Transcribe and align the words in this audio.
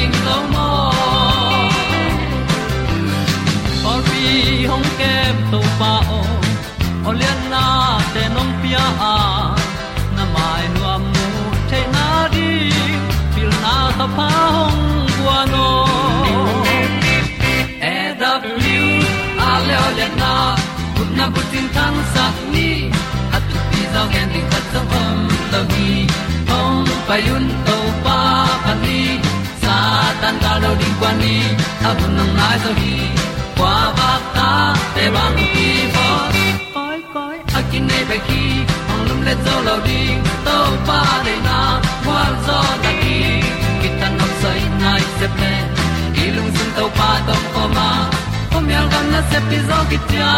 ding 0.00 0.16
lo 0.26 0.36
mo 0.52 0.68
or 3.90 3.98
be 4.08 4.22
hong 4.70 4.88
kem 5.00 5.36
to 5.52 5.60
pa 5.80 5.92
o 6.18 6.20
olian 7.08 7.40
na 7.52 7.64
te 8.14 8.22
nong 8.34 8.52
pia. 8.60 8.84
A 9.12 9.16
na 10.16 10.24
mai 10.34 10.64
nu 10.74 10.82
amo 10.94 11.26
te 11.70 11.80
na 11.94 12.06
di 12.34 12.48
pil 13.34 13.50
na 13.64 13.74
ta 13.98 14.06
pa 14.16 14.28
hong 14.56 14.82
bua 15.16 15.38
no 15.52 15.68
e 17.92 17.96
da 18.20 18.32
blue 18.44 18.94
a 19.48 19.50
le 19.66 19.76
olian 19.88 20.14
na 20.22 20.32
kun 20.94 21.08
na 21.18 21.26
bu 21.34 21.40
tin 21.50 21.66
tan 21.76 21.94
sa 22.14 22.24
ni 22.54 22.68
at 23.36 23.42
tu 23.50 23.58
pi 23.68 23.80
zo 23.92 24.02
gen 24.12 24.26
di 24.34 24.40
khat 24.50 24.64
zo 24.72 24.80
om 25.02 25.18
lo 25.52 25.60
gi 25.72 25.90
hong 26.50 26.88
pa 27.06 27.16
yun 27.28 27.46
to 27.66 27.79
tan 30.22 30.34
ga 30.42 30.52
lo 30.62 30.70
ding 30.80 30.96
quan 31.00 31.14
ni. 31.22 31.36
Ta 31.82 31.90
bu 31.98 32.06
nang 32.16 32.32
mai 32.38 32.56
zo 32.64 32.70
hi 32.80 32.94
qua 33.58 33.76
ba 33.98 34.10
ta 34.36 34.50
te 34.94 35.04
bang 35.14 35.36
ki 35.54 35.68
bo 35.94 36.08
koi 36.74 36.98
koi 37.14 37.36
a 37.58 37.60
này 37.72 37.80
nei 37.88 38.04
khi 38.08 38.18
ki 38.28 38.42
ong 38.92 39.02
lum 39.08 39.20
le 39.26 39.34
zo 39.44 39.54
lo 39.66 39.76
ding 39.86 40.20
to 40.46 40.56
pa 40.88 41.00
de 41.26 41.34
na, 41.46 41.58
qua 42.04 42.22
zo 42.46 42.58
ta 42.84 42.92
ki 43.02 43.18
ki 43.80 43.88
tan 44.00 44.12
nok 44.18 44.32
sai 44.42 44.60
nai 44.82 45.02
se 45.18 45.26
ple 45.36 45.52
i 46.22 46.24
lung 46.36 46.50
sun 46.56 46.70
to 46.76 46.84
pa 46.98 47.10
to 47.26 47.36
ko 47.54 47.64
ma. 47.76 47.90
Ko 48.52 48.58
myal 48.68 48.86
gần 48.92 49.06
na 49.12 49.20
se 49.30 49.38
pi 49.48 49.58
zo 49.68 49.78
ki 49.90 49.98
tia 50.08 50.32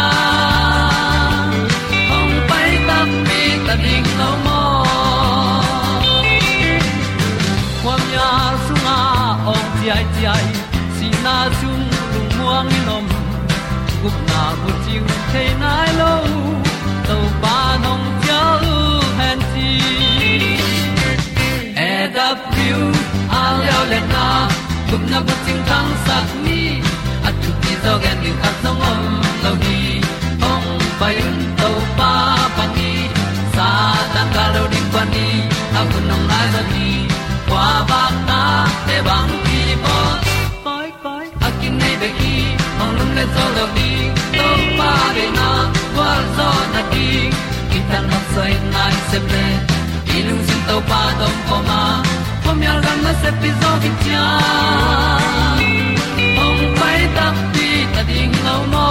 ong 2.17 2.35
pai 2.49 2.71
ta 2.87 2.97
mi 3.27 3.41
ta 3.65 3.75
ding 3.85 4.07
lo 4.19 4.29
mo 4.45 4.61
qua 7.83 7.95
nhà 8.11 8.29
ti 9.83 9.89
ai 9.89 10.05
ti 10.15 10.23
ai 10.33 10.47
si 10.95 11.07
na 11.23 11.35
zum 11.59 11.79
lu 12.11 12.21
muang 12.35 12.67
ni 12.71 12.79
nom 12.87 13.05
gup 14.01 14.17
na 14.29 14.43
bu 14.59 14.69
chiu 14.83 15.03
the 15.31 15.43
nai 15.61 15.89
lo 15.99 16.13
to 17.07 17.17
pa 17.41 17.55
nong 17.83 18.05
pia 18.21 18.41
lu 18.63 18.77
han 19.17 19.39
ti 19.53 19.71
e 21.87 21.91
da 22.15 22.27
pru 22.47 22.79
a 23.39 23.43
leo 23.59 23.81
le 23.91 23.99
na 24.13 24.25
gup 24.89 25.03
na 25.11 25.19
bu 25.25 25.33
ting 25.45 25.61
tang 25.69 25.91
sat 26.05 26.27
ni 26.45 26.61
at 27.27 27.35
tu 27.43 27.51
ti 27.61 27.73
zo 27.83 27.93
gen 28.03 28.17
ni 28.23 28.31
khat 28.41 28.55
song 28.63 28.81
om 28.91 29.01
lo 29.43 29.51
ni 29.63 29.79
ong 30.51 30.67
pai 30.99 31.15
un 31.27 31.37
to 31.59 31.71
pa 31.97 32.11
pa 32.55 32.65
ni. 32.75 32.91
Sa 33.55 33.69
tan 34.13 34.27
ka 34.35 34.45
lo 34.55 34.63
ding 34.73 34.89
pa 34.95 35.03
ni 35.13 35.27
a 35.79 35.81
bu 35.89 35.97
nong 36.09 36.25
lai 36.31 36.45
za 36.53 36.61
ni. 36.73 36.87
Qua 37.49 37.67
ba 37.89 38.03
ta 38.29 38.41
te 38.87 38.97
bang 39.09 39.33
ki 39.73 39.79
bo 39.83 39.99
koi 40.63 40.89
koi 41.03 41.25
a 41.47 41.49
kin 41.59 41.73
nei 41.81 41.95
be 42.01 42.09
ki 42.17 42.33
ong 42.81 42.91
lum 42.97 43.11
le 43.17 43.23
zo 43.35 43.45
lo 43.55 43.65
ni 43.75 43.91
to 44.37 44.49
pa 44.79 44.89
de 45.15 45.25
na 45.37 45.47
kwa 45.93 46.09
zo 46.37 46.49
na 46.73 46.81
ki 46.91 47.07
ki 47.71 47.79
sai 48.33 48.51
nai 48.75 48.93
se 49.09 49.19
ple 49.27 49.45
i 50.15 50.17
lung 50.27 50.43
sin 50.47 50.61
to 50.67 50.77
pa 50.89 51.01
tom 51.19 51.35
ko 51.49 51.57
ma. 51.69 51.81
Pom 52.43 52.61
yal 52.65 52.79
gam 52.85 52.99
na 53.05 53.13
se 53.21 53.31
pi 53.39 53.49
zo 53.61 53.71
ki 53.83 53.91
tia 54.03 54.25
ong 56.45 56.61
pai 56.79 56.99
ta 57.15 57.27
pi 57.53 57.69
ta 57.95 58.01
ding 58.11 58.35
lo 58.45 58.57
mo 58.73 58.89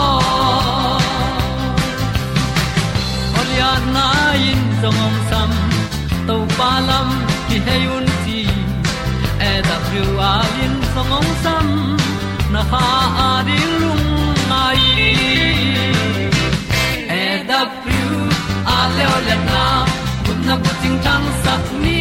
Olia 3.40 3.72
na 3.98 4.06
in 4.50 4.64
zong 4.80 5.00
om 5.06 5.16
sam 5.30 5.50
to 6.26 6.36
pa 6.58 6.72
lam 6.88 7.08
ki 7.48 7.58
hay 7.68 7.84
un 7.98 8.12
ti 9.92 10.00
a 10.30 10.34
in 10.64 10.74
song 10.92 11.12
ong 11.18 11.30
sam 11.44 11.66
na 12.52 12.62
ha 12.70 12.84
a 13.26 13.30
di 13.48 13.58
lung 13.80 14.06
mai. 14.50 14.82
E 17.20 17.24
da 17.48 17.60
pru 17.82 18.04
a 18.76 18.78
le 18.96 19.04
o 19.14 19.18
le 19.26 19.36
na 19.48 19.64
kun 20.24 20.38
na 20.48 20.54
ko 20.64 20.72
ting 20.82 20.98
tang 21.06 21.26
sat 21.42 21.64
ni 21.84 22.00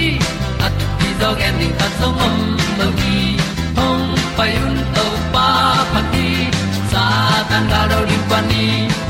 at 0.65 0.73
ti 0.99 1.09
dog 1.21 1.39
ending 1.47 1.75
ta 1.79 1.87
song 1.99 2.19
om 2.27 2.37
lo 2.79 2.87
gi 2.99 3.19
hong 3.77 4.07
pai 4.37 4.51
un 4.65 4.75
to 4.95 5.05
pa 5.33 5.47
pa 5.91 6.01
ti 6.13 6.27
sa 6.91 7.05
tan 7.49 7.63
ga 7.71 7.81
do 7.91 7.99
ri 8.09 8.19
pa 8.29 8.39
ni 8.49 8.65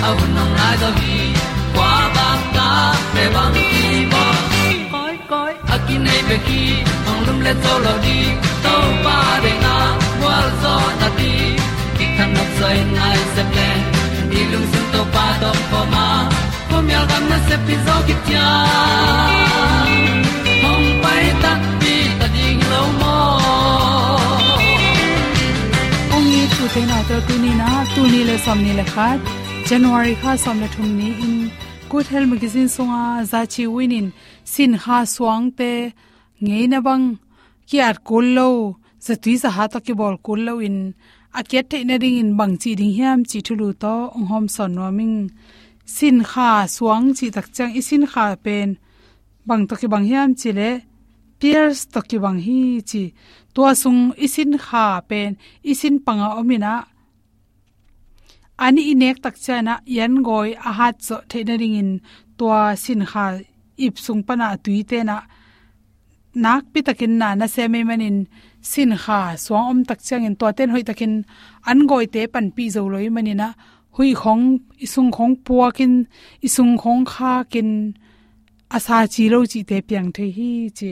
au 0.08 0.18
nong 0.36 0.54
lai 0.60 0.76
do 0.84 0.90
gi 1.00 1.20
qua 1.76 1.94
ba 2.16 2.30
ta 2.56 2.70
pe 3.14 3.24
bang 3.36 3.54
ki 3.58 4.01
nei 6.06 6.22
pe 6.30 6.38
ki 6.48 6.62
ong 7.10 7.22
lum 7.28 7.40
le 7.46 7.54
zo 7.64 7.74
lo 7.86 7.94
di 8.06 8.18
to 8.64 8.76
pa 9.06 9.18
de 9.44 9.54
na 9.66 9.76
wa 10.24 10.36
zo 10.62 10.76
na 11.02 11.08
ti 11.18 11.34
ki 11.98 12.06
kan 12.18 12.30
nok 12.36 12.50
sai 12.60 12.78
nai 12.98 13.20
se 13.34 13.44
ple 13.52 13.70
ni 14.32 14.42
lung 14.52 14.68
sun 14.72 14.86
to 14.94 15.02
pa 15.16 15.26
do 15.42 15.52
po 15.72 15.80
ma 15.94 16.08
po 16.70 16.78
mi 16.88 16.94
al 17.00 17.06
gam 17.12 17.24
na 17.32 17.38
se 17.48 17.56
pi 17.66 17.76
zo 17.88 17.96
ki 18.08 18.16
tia 18.26 18.48
hong 20.64 20.88
pai 21.04 21.26
ta 21.44 21.54
pi 21.82 21.96
ta 22.20 22.28
ding 22.36 22.62
lo 22.72 22.82
mo 23.00 23.18
ong 26.16 26.26
ni 26.32 26.42
tu 26.56 26.64
te 26.76 26.82
na 26.92 26.98
to 27.10 27.18
tu 27.28 27.36
ni 27.44 27.52
na 27.62 27.70
tu 27.94 28.02
ni 28.14 28.22
le 28.30 28.36
som 28.46 28.58
ni 28.66 28.72
le 28.80 28.86
khat 28.94 29.20
january 29.70 30.14
kha 30.22 30.32
som 30.46 30.56
le 30.64 30.68
thum 30.76 30.88
ni 31.00 31.10
in 31.28 31.36
good 31.92 32.08
health 32.08 32.30
magazine 32.34 32.70
songa 32.76 33.26
za 33.32 33.40
chi 33.54 33.64
winin 33.76 34.08
sin 34.54 34.74
ha 34.84 34.98
swang 35.14 35.48
te 35.60 35.72
ngei 36.44 36.66
na 36.72 36.80
bang 36.88 37.06
kiat 37.70 37.98
kul 38.08 38.28
lo 38.38 38.50
za 39.06 39.14
tui 39.24 39.36
za 39.44 39.50
ha 39.56 39.64
to 39.74 39.80
ki 39.86 39.94
bol 40.00 40.16
kul 40.26 40.40
lo 40.48 40.54
in 40.68 40.78
a 41.40 41.42
ket 41.50 41.66
te 41.72 41.78
na 41.88 41.96
ding 42.04 42.18
in 42.22 42.32
bang 42.40 42.54
chi 42.62 42.72
ding 42.80 42.94
hiam 42.98 43.20
chi 43.30 43.40
thulu 43.48 43.68
to 43.84 43.94
ong 44.16 44.28
hom 44.32 44.46
son 44.56 44.72
no 44.76 44.86
ming 44.98 45.18
sin 45.96 46.18
kha 46.32 46.50
swang 46.76 47.08
chi 47.18 47.28
tak 47.36 47.48
chang 47.56 47.74
i 47.80 47.82
sin 47.90 48.04
kha 48.12 48.26
pen 48.46 48.70
bang 49.48 49.64
to 49.68 49.74
ki 49.82 49.88
bang 49.94 50.06
hiam 50.10 50.30
chi 50.40 50.50
le 50.60 50.70
pierce 51.40 51.82
to 51.94 52.00
ki 52.10 52.18
bang 52.24 52.40
hi 52.46 52.62
chi 52.90 53.04
to 53.54 53.62
sung 53.84 54.02
isin 54.26 54.52
kha 54.66 54.86
pen 55.10 55.30
isin 55.72 55.96
panga 56.06 56.28
omina 56.40 56.74
ani 58.66 58.82
inek 58.92 59.18
tak 59.24 59.36
chana 59.46 59.74
yan 59.98 60.14
goi 60.28 60.50
a 60.70 60.72
hat 60.80 60.96
cho 61.06 61.16
theina 61.30 61.54
ring 61.62 61.78
in 61.82 61.92
tua 62.38 62.62
sin 62.84 63.02
kha 63.12 63.26
ip 63.86 63.96
sung 64.06 64.22
pana 64.28 64.48
tuite 64.64 65.00
na 65.10 65.16
nak 66.44 66.64
pi 66.74 66.80
takin 66.88 67.14
na 67.22 67.28
na 67.40 67.46
se 67.56 67.64
me 67.74 67.80
manin 67.90 68.18
sin 68.72 68.92
kha 69.04 69.20
swang 69.44 69.68
om 69.72 69.80
tak 69.90 70.00
chang 70.08 70.26
in 70.30 70.36
to 70.40 70.48
ten 70.58 70.70
hoi 70.74 70.84
takin 70.90 71.14
an 71.70 71.80
goi 71.90 72.06
te 72.14 72.22
pan 72.34 72.48
pi 72.56 72.64
zo 72.76 72.82
loi 72.94 73.10
manina. 73.16 73.50
Hui 73.96 74.14
khong, 74.22 74.46
isung 74.86 75.12
khong 75.12 75.36
puakin, 75.46 75.94
isung 76.48 76.74
khong 76.82 77.04
kha 77.12 77.34
kin 77.52 77.70
asa 78.76 78.98
chi 79.14 79.24
lo 79.34 79.40
chi 79.52 79.60
te 79.70 79.78
piang 79.88 80.10
the 80.16 80.26
hi 80.38 80.50
chi 80.78 80.92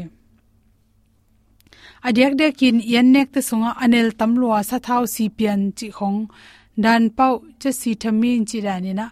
adiak 2.07 2.33
de 2.39 2.47
kin 2.59 2.77
yan 2.93 3.07
nek 3.13 3.27
te 3.33 3.39
sunga 3.49 3.71
anel 3.83 4.09
tamlua 4.19 4.59
sa 4.69 4.77
thau 4.85 5.03
si 5.13 5.25
pian 5.37 5.61
chi 5.77 5.87
khong. 5.97 6.19
Dan 6.83 7.03
pau 7.17 7.33
che 7.61 7.71
si 7.79 7.91
thamin 8.01 8.41
chi 8.49 8.57
rani 8.65 8.93
na. 8.99 9.07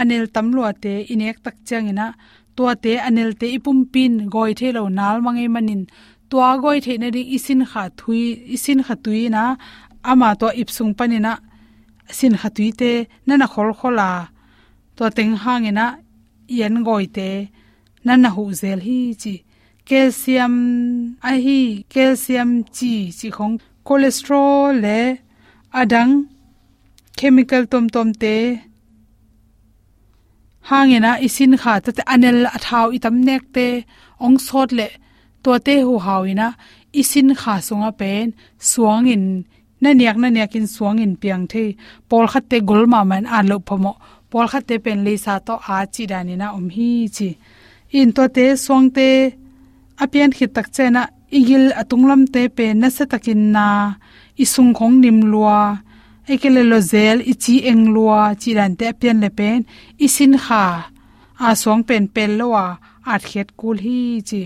Anel 0.00 0.24
tamlua 0.34 0.70
te 0.82 0.92
inek 1.12 1.36
tak 1.44 1.56
changina 1.68 2.06
to 2.56 2.64
te 2.84 2.92
anel 3.08 3.30
te 3.40 3.46
ipum 3.56 3.78
pin 3.92 4.12
goi 4.34 4.52
the 4.58 4.68
lo 4.76 4.82
nal 4.98 5.16
mangai 5.24 5.48
manin. 5.54 5.82
Tua 6.30 6.48
goi 6.62 6.78
the 6.84 6.92
na 7.02 7.08
ri 7.14 7.22
isin 7.36 7.62
kha 7.70 7.82
thui, 7.98 8.22
isin 8.54 8.80
kha 8.86 8.94
tui 9.04 9.22
na. 9.34 9.42
Ama 10.10 10.28
to 10.40 10.48
ipsung 10.60 10.94
panina 10.98 11.32
sin 12.18 12.34
kha 12.40 12.48
tui 12.56 12.70
te 12.80 12.90
na 13.26 13.34
na 13.40 13.46
khol 13.52 13.70
khola 13.78 14.10
to 14.96 15.04
teng 15.16 15.34
hangena 15.42 15.86
yan 16.58 16.76
goi 16.86 17.06
te 17.16 17.28
na 18.04 18.12
na 18.22 18.28
hu 18.34 18.42
zel 18.60 18.80
hi 18.86 18.98
chi 19.22 19.34
calcium 19.88 20.54
a 21.28 21.32
hi 21.44 21.60
calcium 21.92 22.50
chi 22.76 22.94
chi 23.18 23.28
khong 23.36 23.54
cholesterol 23.86 24.70
le 24.84 24.98
adang 25.80 26.12
chemical 27.18 27.62
tom 27.72 27.84
tom 27.94 28.08
te 28.22 28.36
hangena 30.68 31.10
isin 31.26 31.52
kha 31.62 31.74
ta 31.84 31.90
te 31.96 32.02
anel 32.14 32.38
athau 32.56 32.86
itam 32.96 33.16
nek 33.28 33.42
te, 33.56 33.66
ong 34.24 34.38
sot 34.46 34.70
le 34.78 34.88
to 35.42 35.52
te 35.66 35.74
hu 35.86 35.94
hawina 36.06 36.48
isin 37.00 37.28
kha 37.40 37.54
sunga 37.66 37.90
pen 38.00 38.26
suang 38.70 39.06
in 39.14 39.24
na 39.82 39.90
niak 39.98 40.16
na 40.22 40.28
niak 40.36 40.54
in 40.58 40.66
suangin 40.74 41.12
piang 41.20 41.44
the. 41.52 41.64
Pol 42.08 42.26
khat 42.32 42.44
te 42.50 42.58
gol 42.68 42.82
ma 42.92 43.00
man 43.10 43.24
a 43.36 43.38
lo 43.50 43.56
phomo. 43.66 43.92
Pol 44.30 44.46
khat 44.52 44.64
te 44.68 44.76
pen 44.84 44.98
le 45.06 45.14
sa 45.24 45.34
to 45.46 45.54
a 45.74 45.76
chi 45.94 46.04
dani 46.12 46.34
na 46.40 46.46
om 46.58 46.66
hi 46.76 46.90
chi. 47.16 47.28
In 47.98 48.08
to 48.16 48.24
te 48.36 48.46
suang 48.64 48.88
te 48.96 49.08
apian 50.02 50.32
khit 50.36 50.52
tak 50.56 50.68
chena 50.74 51.02
igil 51.38 51.64
atunglam 51.80 52.22
te 52.34 52.42
pe 52.56 52.66
na 52.80 52.88
se 52.96 53.04
takin 53.12 53.42
na 53.54 53.66
isung 54.42 54.72
khong 54.78 54.96
nim 55.02 55.18
lua. 55.32 55.60
Ekele 56.32 56.62
lo 56.70 56.78
zel 56.92 57.18
ichi 57.32 57.54
eng 57.70 57.84
lua, 57.94 58.20
chi 58.40 58.50
ran 58.58 58.74
te 58.80 58.86
pian 59.00 59.18
le 59.22 59.30
pen, 59.38 59.60
isin 60.06 60.34
kha. 60.44 60.64
A 61.46 61.48
song 61.62 61.82
pen 61.88 62.04
pel 62.14 62.32
lowa 62.40 62.64
at 63.12 63.22
khet 63.30 63.48
kul 63.58 63.78
hi 63.84 64.22
chi. 64.28 64.42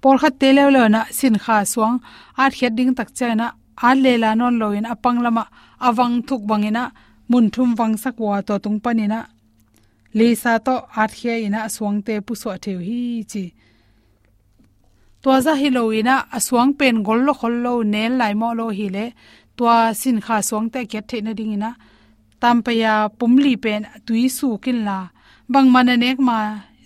Por 0.00 0.16
khat 0.20 0.34
te 0.40 0.48
le 0.56 0.62
lo 0.74 0.82
na 0.94 1.00
sin 1.18 1.36
kha 1.44 1.56
suang 1.72 1.96
at 2.42 2.52
khet 2.58 2.72
ding 2.76 2.92
tak 2.98 3.10
chana 3.18 3.46
a 3.88 3.90
le 4.02 4.12
la 4.22 4.30
non 4.38 4.54
loin 4.60 4.86
apang 4.92 5.18
lama 5.24 5.44
awang 5.86 6.16
thuk 6.28 6.42
bangina 6.48 6.84
mun 7.30 7.46
thum 7.54 7.70
wang 7.78 7.94
sak 8.02 8.16
wa 8.20 8.36
to 8.46 8.54
tung 8.64 8.78
panina 8.84 9.20
Lisa 10.18 10.42
sa 10.42 10.52
to 10.66 10.76
at 11.02 11.10
khia 11.18 11.34
ina 11.46 11.58
aswang 11.68 11.98
te 12.06 12.14
pu 12.26 12.32
so 12.42 12.50
theu 12.64 12.78
hi 12.88 13.00
chi. 13.30 13.44
To 15.22 15.30
za 15.44 15.52
hi 15.60 15.68
lo 15.76 15.82
ina 16.00 16.14
aswang 16.36 16.72
pen 16.78 16.96
gol 17.06 17.20
lo 17.26 17.32
khol 17.40 17.54
lo 17.64 17.72
nel 17.92 18.12
lai 18.20 18.34
mo 18.40 18.48
lo 18.58 18.66
hi 18.78 18.86
le. 18.96 19.06
To 19.56 19.64
sin 20.00 20.18
kha 20.26 20.36
swang 20.48 20.68
te 20.74 20.80
ke 20.90 21.00
the 21.08 21.18
na 21.26 21.32
ding 21.38 21.54
ina. 21.56 21.70
Tam 22.40 22.56
pa 22.64 22.72
ya 22.82 22.92
pumli 23.18 23.52
pen 23.64 23.82
tui 24.06 24.24
su 24.36 24.48
kin 24.64 24.78
la. 24.88 24.98
Bang 25.52 25.68
man 25.74 25.90
nek 26.02 26.18
ma 26.28 26.38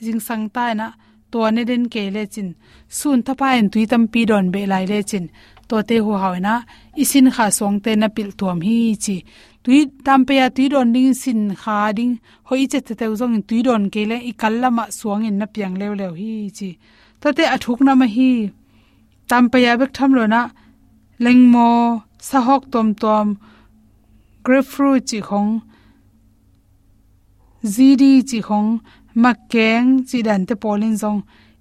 jing 0.05 0.23
sang 0.27 0.45
ta 0.55 0.65
na 0.81 0.87
to 1.33 1.39
ne 1.55 1.63
den 1.71 1.85
ke 1.93 2.03
le 2.15 2.23
chin. 2.35 2.49
Sun 2.99 3.19
tha 3.27 3.33
pa 3.41 3.49
en 3.59 3.67
tui 3.73 3.85
tam 3.91 4.05
pi 4.13 4.21
don 4.31 4.47
be 4.55 4.61
lai 4.73 4.85
le 4.91 4.99
chin. 5.11 5.27
To 5.69 5.77
te 5.89 5.97
hu 6.05 6.13
haw 6.23 6.35
na 6.47 6.55
isin 7.03 7.29
kha 7.35 7.47
swang 7.59 7.79
te 7.85 7.91
na 8.01 8.09
pil 8.17 8.31
tuam 8.39 8.59
hi 8.67 8.77
chi 9.05 9.17
tui 9.65 9.79
tam 10.07 10.21
ya 10.41 10.47
tui 10.57 10.67
don 10.73 10.89
ding 10.95 11.15
sin 11.23 11.43
kha 11.63 11.93
ding. 11.99 12.15
Hoi 12.49 12.67
che 12.73 12.81
te 12.87 12.95
te 13.01 13.07
zong 13.21 13.37
tui 13.49 13.61
don 13.67 13.85
ke 13.93 14.03
le, 14.11 14.17
i 14.31 14.33
kallama 14.41 14.85
suang 14.99 15.25
in 15.29 15.37
na 15.41 15.47
piang 15.55 15.75
lew 15.81 15.93
lew 16.01 16.13
hi 16.21 16.33
chi. 16.57 16.71
To 17.21 17.29
te 17.37 17.45
athuk 17.55 17.81
na 17.87 17.93
ma 18.01 18.07
hi. 18.17 18.33
Tam 19.29 19.45
ya 19.65 19.73
bek 19.81 19.93
tham 19.97 20.11
lo 20.19 20.25
na. 20.35 20.43
Lengmo, 21.25 21.71
sahok 22.29 22.63
tom 22.73 22.89
tom, 23.03 23.29
grapefruit 24.45 25.03
chi 25.11 25.21
khong 25.29 25.53
zd 27.75 28.03
chi 28.29 28.39
khong 28.49 28.71
makeng 29.23 29.89
chi 30.09 30.19
dan 30.27 30.43
te 30.49 30.55
polin 30.63 30.95
zong. 31.03 31.21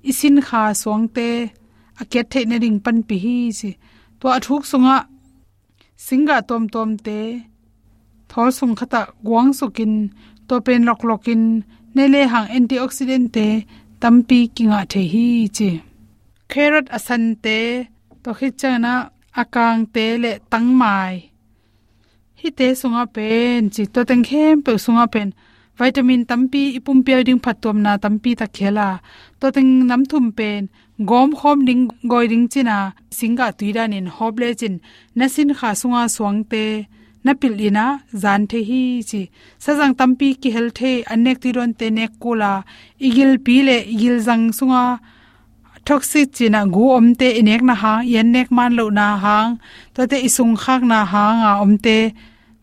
Isin 0.09 0.37
kha 0.47 0.63
suang 0.81 1.05
te 1.15 1.27
aket 2.01 2.25
the 2.31 2.39
na 2.45 2.55
ring 2.63 2.79
pan 2.85 2.97
pi 3.07 3.15
hi 3.23 3.37
chi. 3.59 3.69
To 4.19 4.25
athuk 4.37 4.63
sunga, 4.71 4.97
singa 6.05 6.37
tom 6.49 6.63
tom 6.73 6.89
te 7.05 7.19
thor 8.31 8.49
sung 8.57 8.73
khata 8.79 9.01
guang 9.27 9.49
sukin 9.59 9.93
to 10.47 10.55
pen 10.65 10.81
lok 10.87 11.01
lokin 11.09 11.43
nele 11.95 12.21
hang 12.31 12.47
antioxidant 12.57 13.27
te 13.35 13.47
tampi 14.01 14.39
kinga 14.55 14.79
the 14.91 15.01
hi 15.13 15.27
chi 15.57 15.69
carrot 16.51 16.87
asan 16.97 17.23
te 17.43 17.57
to 18.23 18.29
khichana 18.37 18.93
akang 19.41 19.81
te 19.93 20.05
le 20.23 20.31
tangmai. 20.51 21.13
Hi 22.39 22.49
te 22.57 22.67
sunga 22.81 23.03
pen 23.15 23.59
chi 23.73 23.83
to 23.93 24.01
teng 24.09 24.23
khem 24.27 24.55
pe 24.65 24.71
sunga 24.85 25.05
pen 25.13 25.29
vitamin 25.79 26.21
tampi 26.29 26.63
ipum 26.77 26.99
pe 27.05 27.13
ding 27.27 27.41
phatom 27.45 27.77
na 27.85 27.91
tampi 28.03 28.31
ta 28.39 28.45
khela 28.55 28.89
to 29.39 29.47
teng 29.55 29.71
nam 29.89 30.01
thum 30.11 30.25
pen 30.37 30.61
gom 31.09 31.29
khom 31.39 31.57
ding 31.67 31.83
goi 32.11 32.25
ding 32.31 32.45
china 32.53 32.77
singa 33.17 33.47
tuira 33.57 33.83
nin 33.93 34.07
hoble 34.15 34.49
chin, 34.59 34.75
nasin 35.17 35.49
kha 35.59 35.69
sunga 35.81 36.03
swang 36.15 36.39
te 36.51 36.65
na 37.23 37.31
pil 37.41 37.55
ina 37.67 37.85
zan 38.21 38.41
the 38.51 38.59
hi 38.69 38.83
chi 39.09 39.21
sajang 39.63 39.93
tampi 39.99 40.29
ki 40.41 40.49
hel 40.55 40.69
the 40.77 40.91
anek 41.13 41.37
ti 41.43 41.49
ron 41.57 41.71
te 41.79 41.87
nek 41.97 42.11
kula, 42.21 42.53
igil 43.07 43.31
pi 43.45 43.55
le 43.67 43.77
igil 43.93 44.17
jang 44.25 44.45
sunga, 44.57 44.83
toxic 45.85 46.27
china 46.35 46.61
gu 46.75 46.83
omte 46.97 47.27
inek 47.39 47.61
na 47.69 47.75
ha, 47.81 47.93
yen 48.13 48.27
nek 48.35 48.47
man 48.57 48.71
lo 48.79 48.85
na 48.99 49.07
hang 49.23 49.49
to 49.93 50.01
te 50.11 50.17
isung 50.27 50.55
khak 50.63 50.81
na 50.91 50.99
ha 51.11 51.25
nga 51.39 51.51
omte 51.63 51.97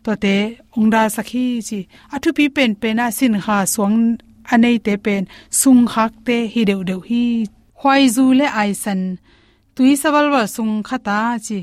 to 0.03 0.11
te 0.23 0.35
ongda 0.77 1.01
sakhi 1.15 1.45
chi. 1.67 1.79
Athu 2.15 2.29
pi 2.37 2.45
pen 2.55 2.71
pe 2.81 2.89
na 2.97 3.05
sin 3.17 3.35
kha 3.45 3.57
swang 3.73 3.99
anei 4.53 4.77
te 4.85 4.93
pen, 5.05 5.23
sung 5.61 5.83
khak 5.93 6.11
te 6.27 6.37
hi 6.53 6.61
deu 6.69 6.81
deu 6.89 7.01
hi. 7.09 7.25
Hwai 7.79 8.01
zu 8.15 8.25
le 8.39 8.47
aisan 8.61 9.01
tui 9.75 9.91
sawal 10.01 10.27
wa 10.33 10.43
sung 10.55 10.73
khata 10.87 11.19
chi 11.45 11.57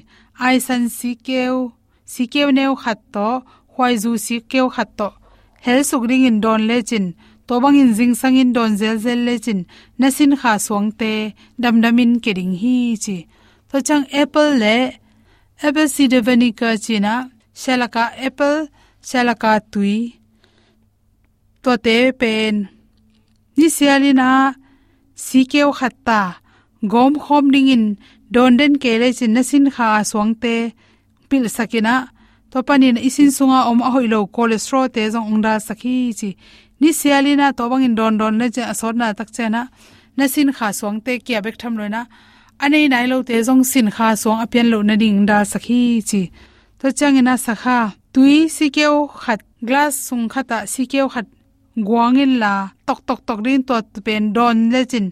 aisan 0.47 0.83
si 0.97 1.11
keu 1.27 1.57
si 2.13 2.23
kêu 2.33 2.49
neo 2.57 2.73
khat 2.83 2.99
to 3.15 3.29
hwai 3.73 3.95
zu 4.03 4.11
si 4.25 4.37
kêu 4.51 4.67
khat 4.75 4.91
to. 4.99 5.09
Hel 5.65 5.81
suk 5.91 6.03
ring 6.09 6.25
in 6.31 6.39
don 6.45 6.61
le 6.69 6.77
chin, 6.89 7.07
to 7.47 7.55
bang 7.63 7.77
in 7.83 7.91
jing 7.97 8.15
sang 8.21 8.37
in 8.43 8.51
don 8.57 8.71
zel 8.81 8.97
zel 9.05 9.21
le 9.27 9.35
chin, 9.45 9.61
na 9.99 10.07
sin 10.17 10.33
kha 10.41 10.53
suang 10.67 10.89
te, 11.01 11.13
dam 11.63 11.77
dam 11.83 11.99
in 12.03 12.13
ke 12.25 12.31
ding 12.39 12.55
hi 12.63 12.77
chi. 13.05 13.17
To 13.71 13.77
chang 13.87 14.05
apple 14.23 14.53
le, 14.63 14.77
apple 15.67 15.89
cider 15.95 16.23
vinegar 16.27 16.75
china, 16.85 17.15
shalaka 17.63 18.05
apple, 18.27 18.59
shalaka 19.09 19.53
tui. 19.73 19.97
To 21.63 21.73
te 21.85 21.97
pen. 22.21 22.55
Ni 23.57 23.67
sialina 23.77 24.31
sikeu 25.27 25.71
khatta 25.79 26.21
gom 26.93 27.13
khom 27.25 27.45
ding 27.55 27.69
in 27.77 27.85
don 28.35 28.53
den 28.59 28.73
ke 28.83 28.93
le 29.03 29.09
chin, 29.19 29.33
na 29.35 29.43
sin 29.51 29.67
kha 29.75 29.89
suang 30.11 30.33
te 30.43 30.57
pil 31.31 31.45
sakina 31.57 31.95
to 32.51 32.59
panin 32.69 32.97
isin 33.09 33.31
sunga 33.37 33.61
om 33.71 33.81
a 33.87 33.91
hoilo 33.95 34.21
cholesterol 34.35 34.87
te 34.95 35.03
jong 35.13 35.29
ongda 35.33 35.53
sakhi 35.69 35.97
chi 36.19 36.31
ni 36.81 36.91
sialina 37.01 37.47
to 37.57 37.63
bangin 37.71 37.95
don 37.99 38.15
don 38.21 38.35
le 38.41 38.47
che 38.55 38.63
asor 38.73 38.95
na 39.01 39.07
tak 39.19 39.29
chena 39.37 39.63
na 40.17 40.25
sin 40.33 40.49
kha 40.57 40.69
swang 40.79 40.99
te 41.07 41.13
kya 41.27 41.39
bek 41.45 41.57
tham 41.61 41.75
loina. 41.79 42.03
Anei 42.65 42.87
nai 42.93 43.07
lo 43.13 43.17
te 43.29 43.35
jong 43.47 43.63
sin 43.71 43.89
kha 43.97 44.09
swang 44.23 44.41
apian 44.45 44.67
lo 44.73 44.79
na 44.89 44.95
ding 45.03 45.21
da 45.31 45.39
sakhi 45.53 45.81
chi 46.09 46.23
to 46.79 46.87
changena 46.99 47.35
sakha, 47.47 47.79
tui 48.13 48.37
sikeo 48.57 48.95
khat, 49.23 49.41
glass 49.69 49.95
sung 50.07 50.29
khata 50.33 50.59
sikeo 50.73 51.07
khat, 51.15 51.27
guangin 51.87 52.33
la 52.43 52.53
tok 52.87 53.01
tok 53.09 53.21
tok 53.29 53.41
rin 53.47 53.63
to 53.69 53.75
pen 54.07 54.33
don 54.37 54.59
le 54.73 54.81
chin 54.91 55.07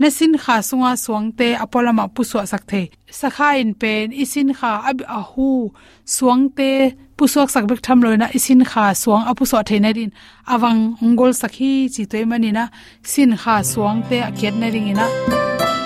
na 0.00 0.08
sin 0.16 0.34
kha 0.44 0.56
sunga 0.68 0.92
suangte 1.04 1.48
apolama 1.64 2.04
puswa 2.14 2.42
sakthei 2.52 2.86
sakha 3.20 3.48
in 3.60 3.74
pen, 3.80 4.12
isin 4.12 4.50
kha 4.58 4.72
ab 4.90 4.98
ahu 5.18 5.70
suangte 6.06 6.70
puswak 7.18 7.48
sakbek 7.54 7.80
tham 7.86 7.98
loina, 8.04 8.26
isin 8.38 8.62
kha 8.70 8.84
suang 9.02 9.24
apu 9.30 9.44
so 9.50 9.58
theina 9.68 9.90
din. 9.92 10.10
Awang 10.46 10.80
ongol 11.02 11.32
sakhi 11.42 11.90
chi 11.94 12.02
toy 12.10 12.24
manina 12.30 12.64
sin 13.02 13.32
kha 13.42 13.54
suangte 13.72 14.16
akiat 14.28 14.54
na 14.60 14.68
ringina 14.74 15.06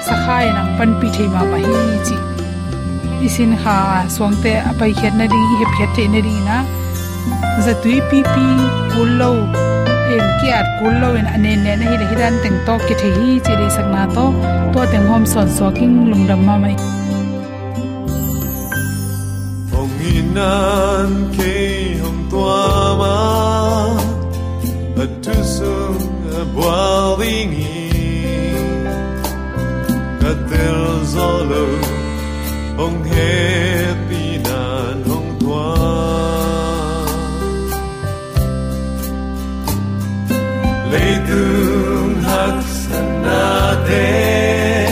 sakha 0.06 0.36
inang 0.48 0.70
pan 0.76 0.90
pi 1.00 1.08
theima 1.16 1.40
ma 1.50 1.58
hi 1.64 1.72
chi. 2.06 2.16
Isin 3.26 3.52
kha 3.62 3.76
suangte 4.14 4.52
apai 4.70 4.92
khet 5.00 5.14
na 5.18 5.24
ring 5.32 5.50
he 5.58 5.66
phet 5.74 5.96
na 6.12 6.20
ringina 6.26 6.56
zatui 7.64 7.98
pi 8.10 8.18
pi 8.32 8.46
kullo 8.92 9.30
em 10.16 10.26
kiat 10.40 10.66
kul 10.78 10.94
lo 11.02 11.08
en 11.20 11.26
ane 11.34 11.52
ne 11.64 11.72
na 11.80 11.84
hi 11.90 11.96
le 12.00 12.06
hiran 12.10 12.34
teng 12.42 12.58
to 12.66 12.74
ki 12.86 12.94
the 13.00 13.08
hi 13.16 13.28
chi 13.44 13.52
ri 13.60 13.68
sak 13.76 13.86
na 13.94 14.02
to 14.16 14.24
to 14.72 14.80
teng 14.92 15.06
hom 15.10 15.24
son 15.32 15.48
so 15.56 15.66
king 15.78 15.94
lung 16.10 16.24
dam 16.30 16.40
ma 16.48 16.54
mai. 16.64 16.76
Phong 19.70 19.94
inan 20.14 21.10
ke 21.36 21.54
hom 22.02 22.16
tua 22.30 22.62
ma 23.00 23.16
a 25.02 25.06
tu 25.24 25.36
sung 25.54 26.00
a 26.40 26.42
boiling 26.56 27.54
ka 30.20 30.32
tel 30.50 30.80
zolo 31.14 31.64
ong 32.84 32.98
happy 33.14 34.11
Aydın 40.92 42.22
haksa 42.22 43.00
nadir 43.24 44.91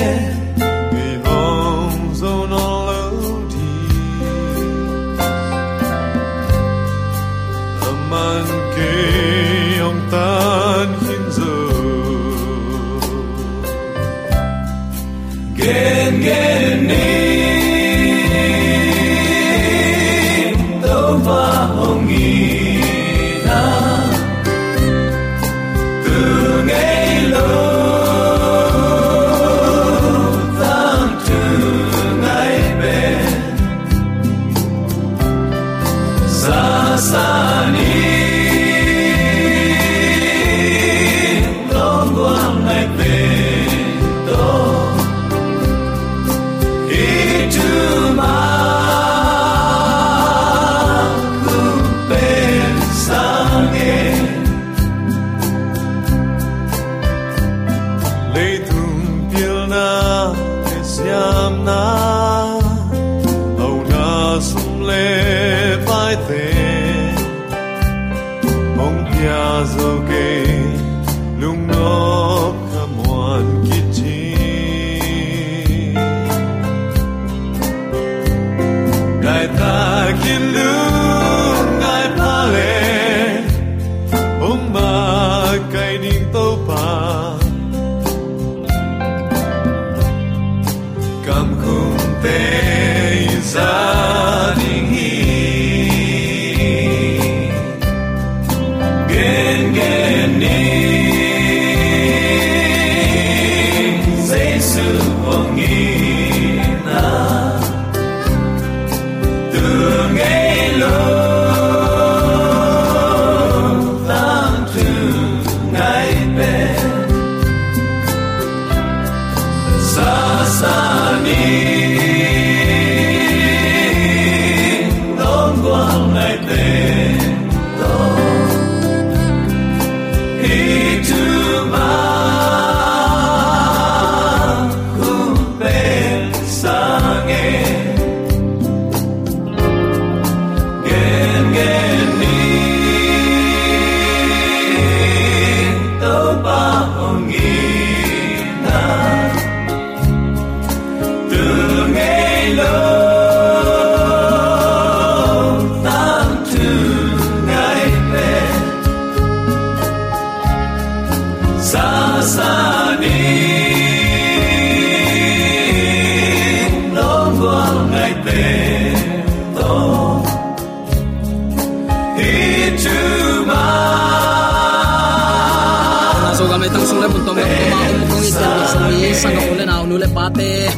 tương 179.90 180.00
hắc 180.00 180.14
na 180.14 180.30
te 180.30 180.70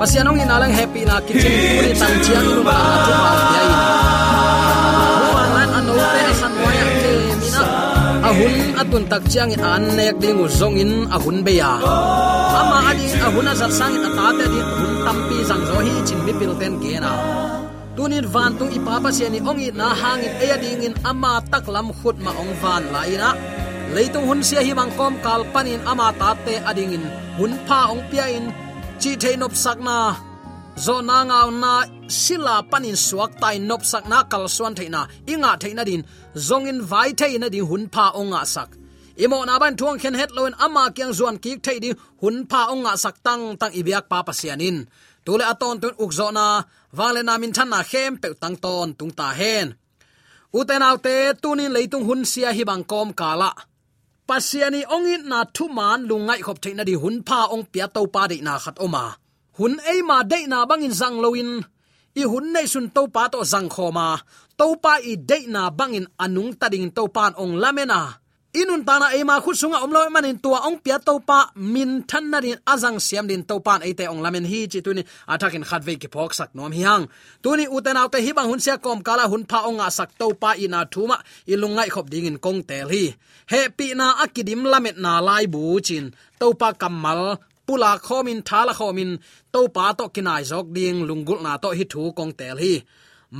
pasianong 0.00 0.42
inalang 0.42 0.74
happy 0.74 1.06
na 1.06 1.22
kitchen 1.22 1.54
kuni 1.54 1.92
tang 1.94 2.16
chiang 2.24 2.46
lu 2.50 2.62
na 2.66 2.74
tu 3.06 3.12
pa 3.14 3.30
ya 3.54 3.62
in 3.62 3.74
huan 5.30 5.48
lan 5.56 5.68
ano 5.78 5.94
te 5.94 6.20
asan 6.30 6.52
waya 6.62 6.86
ke 7.00 7.12
mina. 7.40 7.62
Ahun 8.26 8.54
atun 8.82 9.02
tak 9.06 9.22
chiang 9.30 9.54
in 9.54 9.62
an 9.62 9.82
nek 9.94 10.18
ding 10.18 10.38
zong 10.58 10.74
in 10.82 11.06
ahun 11.14 11.46
be 11.46 11.62
ya 11.62 11.78
ama 12.60 12.78
ading 12.90 13.14
ahun 13.26 13.46
azat 13.52 13.70
sang 13.78 13.94
in 13.94 14.02
atate 14.02 14.44
di 14.50 14.60
hun 14.60 14.92
tampi 15.06 15.38
sang 15.46 15.62
zo 15.68 15.78
hi 15.86 15.94
chin 16.06 16.18
mi 16.26 16.32
pil 16.34 16.52
ten 16.60 16.74
ke 16.82 16.98
na 16.98 17.12
tunin 17.96 18.26
van 18.34 18.50
tung 18.58 18.72
ipapa 18.78 19.08
siani 19.14 19.38
ongi 19.50 19.70
na 19.78 19.94
hangin 20.00 20.34
eya 20.42 20.56
ding 20.62 20.82
in 20.90 20.94
ama 21.10 21.38
tak 21.52 21.70
lam 21.74 21.88
khut 21.98 22.16
ma 22.24 22.34
ong 22.42 22.52
van 22.62 22.82
la 22.94 23.00
ina 23.14 23.30
leitung 23.94 24.26
hun 24.28 24.40
sia 24.48 24.60
hi 24.66 24.72
bang 24.78 24.92
kom 24.98 25.14
kal 25.24 25.42
panin 25.52 25.80
ama 25.90 26.08
ta 26.20 26.30
te 26.44 26.54
ading 26.70 26.92
in. 26.96 27.04
Hun 27.38 27.52
pha 27.66 27.80
ong 27.92 28.02
pia 28.10 28.26
in. 28.38 28.46
Chi 29.00 29.10
theinop 29.22 29.52
sakna 29.64 29.98
zo 30.84 30.96
na 31.08 31.18
ngau 31.28 31.48
na 31.62 31.72
sila 32.22 32.56
panin 32.70 32.98
suak 33.06 33.32
tai 33.42 33.56
nop 33.68 33.82
sakna 33.92 34.18
kal 34.32 34.44
suan 34.56 34.74
theina 34.78 35.02
inga 35.32 35.52
theina 35.62 35.82
din. 35.90 36.02
Zongin 36.48 36.78
vai 36.90 37.10
theina 37.20 37.48
din 37.54 37.66
hun 37.70 37.84
pha 37.94 38.06
onga 38.20 38.42
sak. 38.54 38.70
Imo 39.24 39.38
na 39.48 39.54
ban 39.62 39.74
thuang 39.78 39.98
khen 40.02 40.18
het 40.20 40.30
loin 40.36 40.54
ama 40.64 40.84
kyang 40.96 41.14
zuan 41.18 41.36
ki 41.44 41.52
thei 41.64 41.78
di 41.84 41.90
hun 42.22 42.36
pha 42.50 42.60
onga 42.72 42.92
sak 43.02 43.16
tang 43.26 43.44
tang 43.60 43.74
ibyak 43.80 44.04
pa 44.10 44.18
pasianin 44.26 44.78
tule 45.24 45.44
aton 45.52 45.76
tun 45.82 45.94
ukzo 46.04 46.28
na. 46.38 46.46
Wale 46.98 47.20
na 47.22 47.34
min 47.40 47.52
than 47.56 47.68
na 47.72 47.80
khem 47.90 48.12
pe 48.22 48.28
tang 48.42 48.56
ton 48.64 48.88
tung 48.98 49.12
ta 49.18 49.28
hen. 49.40 49.68
Uten 50.58 50.86
autte 50.88 51.16
tunin 51.42 51.74
leitung 51.76 52.04
hun 52.08 52.22
sia 52.32 52.50
hi 52.56 52.62
bang 52.70 52.84
kom 52.90 53.10
kala 53.20 53.50
pasiani 54.28 54.80
ongin 54.96 55.22
na 55.30 55.38
thu 55.54 55.64
man 55.78 56.00
lungai 56.08 56.40
khop 56.46 56.58
theina 56.62 56.82
di 56.88 56.94
hun 57.02 57.16
pha 57.28 57.40
ong 57.54 57.64
pia 57.72 57.86
to 57.94 58.02
pa 58.14 58.22
de 58.30 58.36
na 58.46 58.54
khat 58.64 58.76
oma. 58.86 59.04
Hun 59.58 59.74
ei 59.90 60.00
ma 60.08 60.18
de 60.30 60.38
na 60.52 60.58
bangin 60.70 60.94
zang 61.00 61.16
loin. 61.24 61.50
I 62.20 62.22
hun 62.30 62.46
nei 62.54 62.66
sun 62.72 62.86
to 62.96 63.02
pa 63.14 63.22
to 63.32 63.38
zang 63.52 63.68
khoma. 63.74 64.08
To 64.58 64.66
pa 64.84 64.92
i 65.10 65.12
de 65.30 65.38
na 65.54 65.62
bangin 65.78 66.06
anung 66.24 66.52
tading 66.60 66.88
to 66.96 67.02
pan 67.16 67.32
ong 67.42 67.54
lamena 67.62 68.00
inun 68.60 68.82
tana 68.88 69.06
ema 69.18 69.36
khu 69.44 69.50
sunga 69.60 69.78
omlo 69.84 70.00
manin 70.14 70.38
tua 70.44 70.58
ong 70.68 70.78
pia 70.84 70.96
to 71.06 71.14
pa 71.28 71.38
min 71.74 71.90
than 72.10 72.24
na 72.32 72.38
din 72.44 72.58
azang 72.72 72.98
siam 73.06 73.26
din 73.30 73.42
to 73.48 73.56
pan 73.66 73.80
ate 73.88 74.04
ong 74.12 74.22
lamen 74.24 74.46
hi 74.50 74.60
chi 74.72 74.80
tuni 74.86 75.02
atakin 75.32 75.64
khatve 75.68 75.92
ki 76.02 76.08
phok 76.14 76.32
sak 76.38 76.50
nom 76.56 76.72
hiang. 76.78 77.04
Tuni 77.42 77.64
uten 77.76 78.00
autte 78.00 78.18
hi 78.24 78.30
bang 78.36 78.48
hun 78.50 78.60
sia 78.64 78.76
kom 78.84 79.00
kala 79.06 79.24
hun 79.32 79.44
pha 79.50 79.58
ong 79.68 79.80
a 79.86 79.88
sak 79.98 80.10
to 80.20 80.26
pa 80.42 80.50
ina 80.64 80.80
thuma 80.92 81.16
ilungai 81.52 81.88
khop 81.94 82.06
ding 82.12 82.26
in 82.30 82.38
kong 82.44 82.60
tel 82.68 82.88
hi. 82.94 83.04
He 83.52 83.60
pi 83.76 83.86
na 83.98 84.06
akidim 84.24 84.62
lamet 84.72 84.96
na 85.04 85.12
lai 85.28 85.44
bu 85.52 85.60
chin. 85.86 86.04
To 86.40 86.46
pa 86.60 86.68
kamal 86.80 87.20
pula 87.66 87.92
khomin, 88.06 88.40
thala 88.48 88.72
khomin 88.78 89.10
to 89.52 89.60
pa 89.74 89.84
to 89.98 90.04
kinai 90.14 90.42
jok 90.50 90.66
ding 90.76 90.98
lungul 91.08 91.38
na 91.46 91.52
to 91.62 91.68
hi 91.78 91.84
thu 91.92 92.02
kong 92.18 92.32
tel 92.40 92.56
hi. 92.64 92.74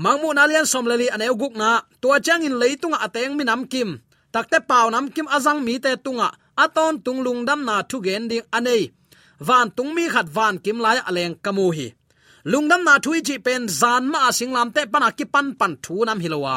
Mangmu 0.02 0.28
nalian 0.36 0.66
somleli 0.72 1.06
aneu 1.14 1.34
guk 1.40 1.54
na, 1.60 1.70
tua 2.02 2.16
changin 2.26 2.54
leitunga 2.60 2.98
ateng 3.06 3.32
minam 3.38 3.62
kim 3.72 3.90
takte 4.32 4.58
pau 4.70 4.86
nam 4.90 5.06
kim 5.14 5.28
azang 5.36 5.60
mi 5.66 5.74
te 5.84 5.92
tunga, 6.04 6.28
aton 6.64 6.94
tunglung 7.04 7.42
dam 7.48 7.60
na 7.68 7.82
thu 7.90 7.96
gen 8.06 8.28
ding 8.30 8.46
anei. 8.56 8.82
Van 9.46 9.70
tung 9.76 9.94
mi 9.96 10.04
khat 10.14 10.28
van 10.36 10.54
kim 10.64 10.78
lai 10.84 10.98
aleng 11.08 11.34
kamu 11.44 11.66
hi. 11.76 11.88
Lungdam 12.50 12.82
na 12.84 12.94
thui 13.04 13.18
chi 13.26 13.36
pen 13.46 13.62
zan 13.80 14.04
ma 14.12 14.30
singlam 14.38 14.68
te 14.74 14.82
pana 14.92 15.08
ki 15.18 15.24
pan 15.34 15.46
pan 15.58 15.72
thu 15.84 15.94
nam 16.06 16.20
hilowa 16.24 16.56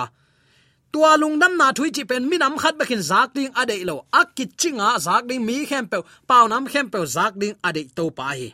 tua 0.92 1.18
lungdam 1.22 1.54
na 1.58 1.68
thui 1.78 1.90
chi 1.96 2.04
pen 2.10 2.24
minam 2.30 2.58
khat 2.62 2.76
bakin 2.80 3.02
zak 3.10 3.30
ding 3.36 3.54
ade 3.62 3.78
lo. 3.90 3.96
Akit 4.20 4.50
chinga 4.60 4.90
zak 5.06 5.24
ding 5.30 5.46
mi 5.48 5.66
khem 5.70 5.86
pe, 5.92 5.98
pau 6.30 6.46
nam 6.52 6.66
khem 6.72 6.88
pe 6.94 7.00
zak 7.16 7.34
ding 7.42 7.56
ade 7.68 7.84
to 7.98 8.06
pa 8.18 8.28
hi. 8.38 8.50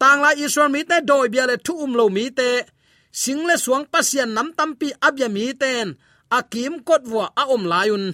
Tang 0.00 0.20
la 0.24 0.30
israel 0.44 0.70
mi 0.74 0.80
te 0.90 0.96
doi 1.08 1.28
bia 1.32 1.44
le 1.50 1.56
thu 1.66 1.74
um 1.84 1.92
lo 1.98 2.08
mi 2.16 2.24
te. 2.38 2.50
Single 3.22 3.56
suang 3.64 3.84
pasian 3.92 4.30
nam 4.36 4.48
tampi 4.58 4.88
abya 5.06 5.28
mi 5.36 5.44
ten. 5.62 5.88
Akim 6.38 6.74
kot 6.88 7.02
vua 7.10 7.26
a 7.40 7.42
om 7.54 7.64
layun 7.72 8.04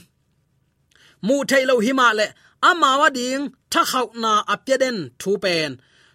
mu 1.26 1.36
thailo 1.50 1.74
hima 1.86 2.08
le. 2.18 2.26
Amawa 2.68 3.08
ding, 3.18 3.44
tha 3.72 3.82
khau 3.90 4.06
na 4.22 4.32
apyeden 4.52 4.98
thu 5.20 5.30
pen. 5.44 5.70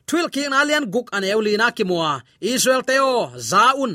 Thwil 0.08 0.28
ki 0.34 0.44
na 0.52 0.60
lian 0.68 0.86
guk 0.94 1.08
an 1.16 1.26
euli 1.32 1.54
na 1.58 1.68
kimwa 1.78 2.12
israel 2.52 2.84
teo 2.90 3.14
zaun. 3.52 3.94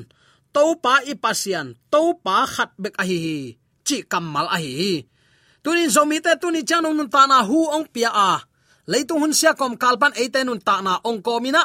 To 0.55 0.63
pa 0.85 0.95
i 1.13 1.15
pasian 1.25 1.67
to 1.93 2.01
pa 2.25 2.37
khat 2.55 2.71
bek 2.83 2.95
a 3.03 3.05
hi 3.11 3.21
chi 3.87 3.97
kamal 4.11 4.47
a 4.57 4.59
hi 4.65 4.75
tunin 5.63 5.91
zomi 5.95 6.19
te 6.25 6.33
tuni 6.43 6.61
chanung 6.69 6.97
nun 6.99 7.11
ta 7.15 7.23
na 7.31 7.39
hu 7.49 7.59
ong 7.77 7.87
pia 7.95 8.11
a. 8.29 8.31
Leitung 8.91 9.21
hun 9.23 9.35
sia 9.39 9.53
kom 9.61 9.75
kalpan 9.83 10.13
eite 10.21 10.41
nun 10.43 10.61
ta 10.67 10.75
na 10.87 10.93
ong 11.09 11.21
komina 11.27 11.63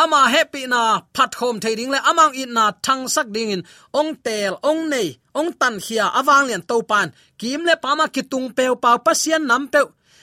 ama 0.00 0.20
happy 0.34 0.66
na 0.66 0.80
phat 1.14 1.30
khom 1.38 1.56
thading 1.62 1.90
le, 1.94 1.98
amang 2.10 2.34
in 2.42 2.52
na 2.56 2.64
thang 2.84 3.04
sak 3.14 3.28
ding 3.34 3.50
in. 3.54 3.62
Ong 3.92 4.16
tel, 4.24 4.52
ong 4.64 4.88
nei, 4.92 5.08
ong 5.38 5.52
tan 5.60 5.74
khia 5.84 6.06
awang 6.18 6.48
lian 6.48 6.62
to 6.70 6.76
pan. 6.90 7.08
Kim 7.40 7.60
le 7.68 7.74
pama 7.84 8.06
kitung 8.14 8.48
pe 8.56 8.64
pa 8.82 8.98
pasian 9.06 9.44
nam 9.50 9.68
pe 9.72 9.80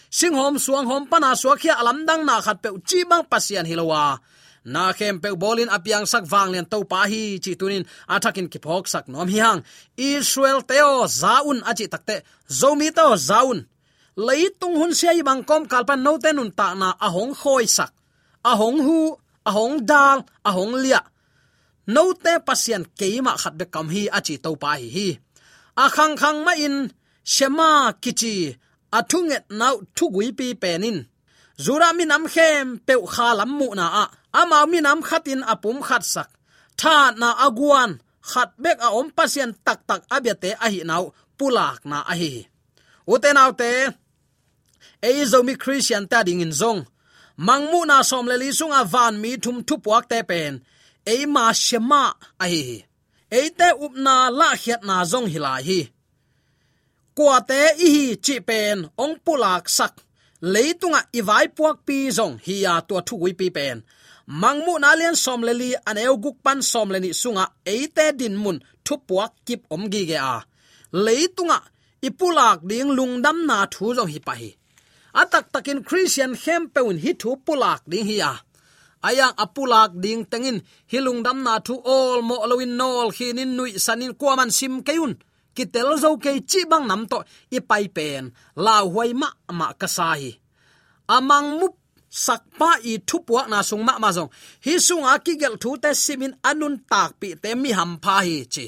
sing 0.09 0.33
hom 0.33 0.57
suang 0.57 0.87
hom 0.89 1.03
pana 1.11 1.37
suakhia 1.41 1.77
alam 1.81 2.05
dang 2.07 2.25
na 2.25 2.41
khat 2.41 2.57
pe 2.63 2.69
chi 2.89 2.99
bang 3.09 3.25
pasian 3.31 3.65
hilowa 3.69 4.17
na 4.65 4.83
khem 4.97 5.15
pe 5.23 5.29
bolin 5.41 5.69
apiang 5.75 6.05
sak 6.11 6.25
wang 6.31 6.49
len 6.53 6.65
to 6.65 6.83
pa 6.91 7.05
hi, 7.11 7.39
chi 7.43 7.53
tunin 7.59 7.85
athakin 8.13 8.47
ki 8.51 8.59
phok 8.65 8.85
sak 8.93 9.05
nom 9.07 9.27
hi 9.33 9.39
hang. 9.45 9.61
Israel 9.97 10.59
teo 10.69 11.05
zaun, 11.21 11.57
achi 11.69 11.85
takte 11.93 12.15
zomi 12.59 12.89
to 12.97 13.07
zaun. 13.29 13.59
Leitung 14.27 14.75
hun 14.79 14.93
sei 14.99 15.21
bang 15.27 15.41
kom 15.49 15.63
kalpan 15.71 16.01
no 16.05 16.13
tenun 16.23 16.51
ta 16.59 16.67
na 16.81 16.89
ahong 17.07 17.33
khoi 17.41 17.65
sak. 17.77 17.91
Ahong 18.51 18.79
hu 18.85 18.97
ahong 19.47 19.85
dal 19.89 20.17
ahong 20.49 20.75
lia. 20.83 21.01
No 21.87 22.13
te 22.13 22.33
pasien 22.47 22.83
keima 22.99 23.33
khat 23.41 23.53
be 23.59 23.65
kam 23.73 23.87
hi 23.93 24.03
achi 24.17 24.35
to 24.43 24.51
pa 24.61 24.71
hi 24.81 24.89
hi. 24.95 25.07
A 25.83 25.85
khang 25.95 26.15
khang 26.21 26.39
ma 26.45 26.53
in 26.65 26.75
shema 27.33 27.69
kichi 28.03 28.35
athunget 28.97 29.45
nau 29.59 29.75
thugui 29.95 30.27
pi 30.37 30.47
penin 30.61 30.97
zura 31.63 31.89
mi 31.97 32.03
nam 32.11 32.23
khem 32.33 32.65
pe 32.87 32.93
kha 33.13 33.27
lam 33.39 33.51
mu 33.59 33.67
na 33.79 33.85
a. 34.03 34.05
Ama 34.41 34.59
mi 34.71 34.79
nam 34.85 34.99
khatin 35.07 35.41
apum 35.53 35.77
khat 35.87 36.03
sak. 36.13 36.29
Tha 36.79 36.95
na 37.21 37.29
aguan 37.45 37.91
khat 38.29 38.49
bek 38.63 38.77
a 38.87 38.89
om 38.99 39.07
pasien 39.17 39.51
tak 39.65 39.79
tak 39.89 40.01
abiate 40.15 40.49
a 40.65 40.67
hi 40.73 40.81
nau, 40.89 41.03
pulak 41.37 41.79
na 41.89 41.97
a 42.11 42.13
hi 42.21 42.33
uten 43.13 43.37
autte 43.43 43.71
ei, 45.01 45.25
zomi 45.31 45.55
christian 45.63 46.07
ta 46.11 46.23
ding 46.27 46.41
in 46.45 46.53
zong 46.61 46.81
mangmu 47.47 47.79
na 47.89 47.97
som 48.09 48.25
le 48.29 48.35
li 48.41 48.49
sunga 48.59 48.81
van 48.93 49.15
mi 49.23 49.31
thum 49.43 49.57
thu 49.67 49.75
puak 49.85 50.03
te 50.11 50.19
pen. 50.29 50.53
E 51.13 51.15
ma 51.33 51.45
shema 51.65 52.03
a 52.43 52.45
hi 52.53 52.63
ei 53.37 53.49
te 53.59 53.67
upna 53.85 54.15
la 54.39 54.49
khiat 54.61 54.81
na 54.89 54.97
zong 55.11 55.27
hila 55.33 55.53
hi. 55.67 55.79
Kwa 57.17 57.37
te 57.49 57.61
i 57.85 57.87
hi 57.95 58.05
chi 58.25 58.35
pen, 58.49 58.77
ong 59.03 59.15
pulak 59.25 59.65
sak. 59.77 59.93
Leitunga 60.53 61.01
iwai 61.19 61.47
puak 61.57 61.77
pi 61.87 61.97
zong 62.17 62.35
hi 62.45 62.55
ya 62.65 62.73
to 62.87 62.95
thu 63.07 63.15
wi 63.23 63.31
pi 63.39 63.47
pen. 63.57 63.77
Mangmu 64.41 64.73
na 64.79 64.89
lian 64.99 65.17
som 65.23 65.41
le 65.47 65.53
li 65.61 65.69
an 65.89 65.97
eu 66.05 66.15
guk 66.23 66.37
pan 66.45 66.59
som 66.71 66.87
le 66.93 66.99
ni 67.03 67.11
sunga 67.21 67.45
eite 67.73 68.05
din 68.19 68.35
mun 68.43 68.57
thu 68.85 68.95
puak 69.07 69.31
kip 69.45 69.61
om 69.73 69.83
gi 69.93 70.03
ge 70.09 70.19
a. 70.33 70.37
Leitunga 71.05 71.59
ipulak 72.07 72.59
ding 72.69 72.89
lungdam 72.97 73.37
na 73.49 73.57
thu 73.73 73.85
zong 73.97 74.11
hi 74.13 74.19
pa 74.27 74.33
hi 74.41 74.49
atak 75.13 75.51
takin 75.53 75.83
christian 75.83 76.33
hem 76.43 76.69
peun 76.73 76.97
hi 77.03 77.11
thu 77.21 77.35
pulak 77.45 77.81
ding 77.91 78.05
hi 78.05 78.17
a. 78.31 78.33
Ayang 78.99 79.31
apulak 79.39 79.95
ding 79.95 80.27
tengin, 80.27 80.59
hilung 80.91 81.23
dam 81.23 81.39
na 81.43 81.59
thu 81.63 81.79
all 81.85 82.21
mo 82.21 82.35
lowin 82.49 82.75
nol 82.75 83.07
khinin 83.15 83.55
nui 83.57 83.79
sanin 83.79 84.13
kwaman 84.19 84.51
sim 84.51 84.83
keun 84.83 85.15
kitel 85.55 85.89
zo 86.03 86.09
ke 86.23 86.31
chi 86.49 86.61
bang 86.71 86.85
nam 86.87 87.01
to 87.11 87.17
i 87.57 87.59
pai 87.69 87.85
pen 87.95 88.23
la 88.65 88.75
huai 88.83 89.11
ma 89.21 89.29
ma 89.59 89.67
kasai 89.81 90.23
amang 91.15 91.49
mup 91.59 91.73
sakpa 92.09 92.71
i 92.91 92.93
thupua 93.07 93.41
na 93.51 93.59
sung 93.69 93.83
ma 93.87 93.93
ma 94.03 94.09
zong. 94.11 94.29
Hi 94.65 94.73
sung 94.87 95.05
a 95.11 95.13
ki 95.25 95.33
gel 95.41 95.55
thu 95.61 95.77
te 95.83 95.89
simin 96.03 96.33
anun 96.49 96.75
tak 96.91 97.11
pi 97.19 97.29
te 97.43 97.49
mi 97.61 97.69
ham 97.77 97.91
pha 98.03 98.15
hi 98.27 98.37
chi. 98.53 98.65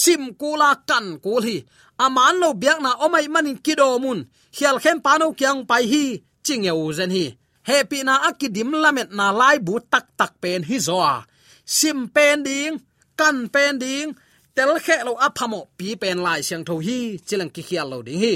Sim 0.00 0.22
kula 0.40 0.70
kan 0.88 1.06
kul 1.24 1.42
hi 1.48 1.56
aman 2.04 2.34
lo 2.42 2.48
biak 2.62 2.78
na 2.84 2.90
omai 3.04 3.26
manin 3.34 3.58
kidomun 3.64 4.02
mun 4.02 4.18
hial 4.56 4.76
khem 4.82 4.98
pano 5.04 5.26
kyang 5.38 5.60
pai 5.70 5.84
hi, 5.92 6.04
ching 6.46 6.64
eu 6.70 6.92
zen 6.98 7.10
hi. 7.16 7.26
Happy 7.68 7.98
na 8.06 8.14
akidim 8.28 8.70
lamet 8.82 9.10
na 9.18 9.26
lai 9.40 9.56
bu 9.66 9.74
tak 9.92 10.06
tak 10.18 10.32
pen 10.42 10.62
hi 10.68 10.76
zo 10.86 10.96
a 11.00 11.16
sim 11.64 11.98
pen 12.14 12.44
ding, 12.46 12.76
kan 13.16 13.48
pen 13.54 13.80
ding, 13.82 14.12
tel 14.54 14.76
khe 14.84 14.96
lo 15.06 15.12
aphamo 15.26 15.60
pi 15.78 15.96
pen 16.02 16.18
lai 16.26 16.40
siang 16.46 16.64
tho 16.68 16.74
hi, 16.86 16.98
chilang 17.26 17.52
ki 17.54 17.62
khial 17.68 17.88
lo 17.92 17.98
ding 18.06 18.20
hi. 18.24 18.34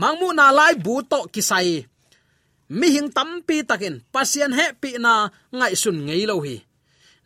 Mangmu 0.00 0.28
na 0.36 0.46
lai 0.58 0.74
bu 0.84 0.94
to 1.10 1.20
ki 1.32 1.42
sai. 1.50 1.80
Mi 2.78 2.86
hing 2.94 3.10
tam 3.16 3.30
pi 3.46 3.56
takin, 3.68 3.96
pasien 4.14 4.52
he 4.58 4.66
pi 4.80 4.90
na 5.04 5.12
ngai 5.58 5.74
sun 5.82 5.98
ngei 6.06 6.24
lo 6.30 6.36
hi. 6.44 6.56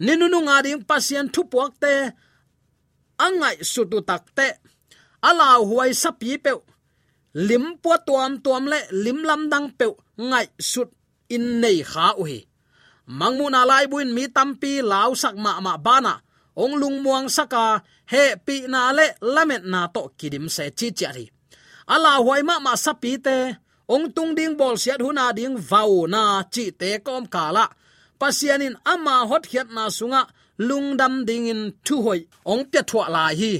Ninunu 0.05 0.39
nga 0.47 0.57
ding 0.65 0.83
pasien 0.91 1.27
thu 1.35 1.43
puak 1.51 1.73
te, 1.83 1.95
angai 3.27 3.57
su 3.73 3.83
tu 3.91 3.99
tak 4.09 4.25
te. 4.39 4.49
Ala 5.29 5.59
huai 5.69 5.93
sapi 6.03 6.31
pe 6.45 6.51
lim 7.35 7.65
po 7.83 7.93
tuam 8.07 8.33
tuam 8.45 8.65
le, 8.73 8.79
lim 9.05 9.19
lam 9.29 9.43
dang 9.53 9.69
pe 9.79 9.87
ngai 10.17 10.47
sut 10.59 10.91
in 11.35 11.45
nei 11.63 11.79
kha 11.93 12.07
u 12.21 12.25
hi 12.31 12.39
mangmu 13.19 13.47
na 13.51 13.61
lai 13.71 13.85
buin 13.91 14.11
mi 14.17 14.25
tampi 14.37 14.73
lau 14.93 15.11
sak 15.23 15.35
ma 15.45 15.53
ma 15.67 15.75
bana 15.87 16.15
ong 16.57 16.77
lung 16.77 17.01
muang 17.01 17.29
saka, 17.33 17.81
he 18.13 18.37
pi 18.37 18.69
na 18.69 18.93
le, 18.93 19.17
lamet 19.21 19.65
na 19.65 19.89
to 19.89 20.13
kidim 20.19 20.47
se 20.53 20.65
chi 20.79 20.89
chi 20.99 21.09
ri. 21.17 21.25
Ala 21.95 22.21
huai 22.25 22.43
ma 22.49 22.61
ma 22.61 22.73
sapi 22.77 23.13
te, 23.27 23.37
ong 23.89 24.13
tung 24.15 24.33
ding 24.37 24.55
bol 24.61 24.77
siat 24.83 25.01
huna 25.05 25.33
ding 25.39 25.57
vau 25.71 26.07
na 26.15 26.45
chi 26.53 26.65
te 26.81 27.01
kom 27.07 27.25
kala 27.35 27.65
pasianin 28.21 28.77
ama 28.93 29.27
hot 29.31 29.45
hiat 29.51 29.69
na 29.77 29.85
sunga 29.99 30.23
lungdam 30.69 31.15
ding 31.29 31.47
in 31.53 31.63
thu 31.85 31.97
hoi, 32.07 32.21
ong 32.53 32.65
pya 32.71 32.83
thwa 32.89 33.05
la 33.15 33.25
hi 33.39 33.53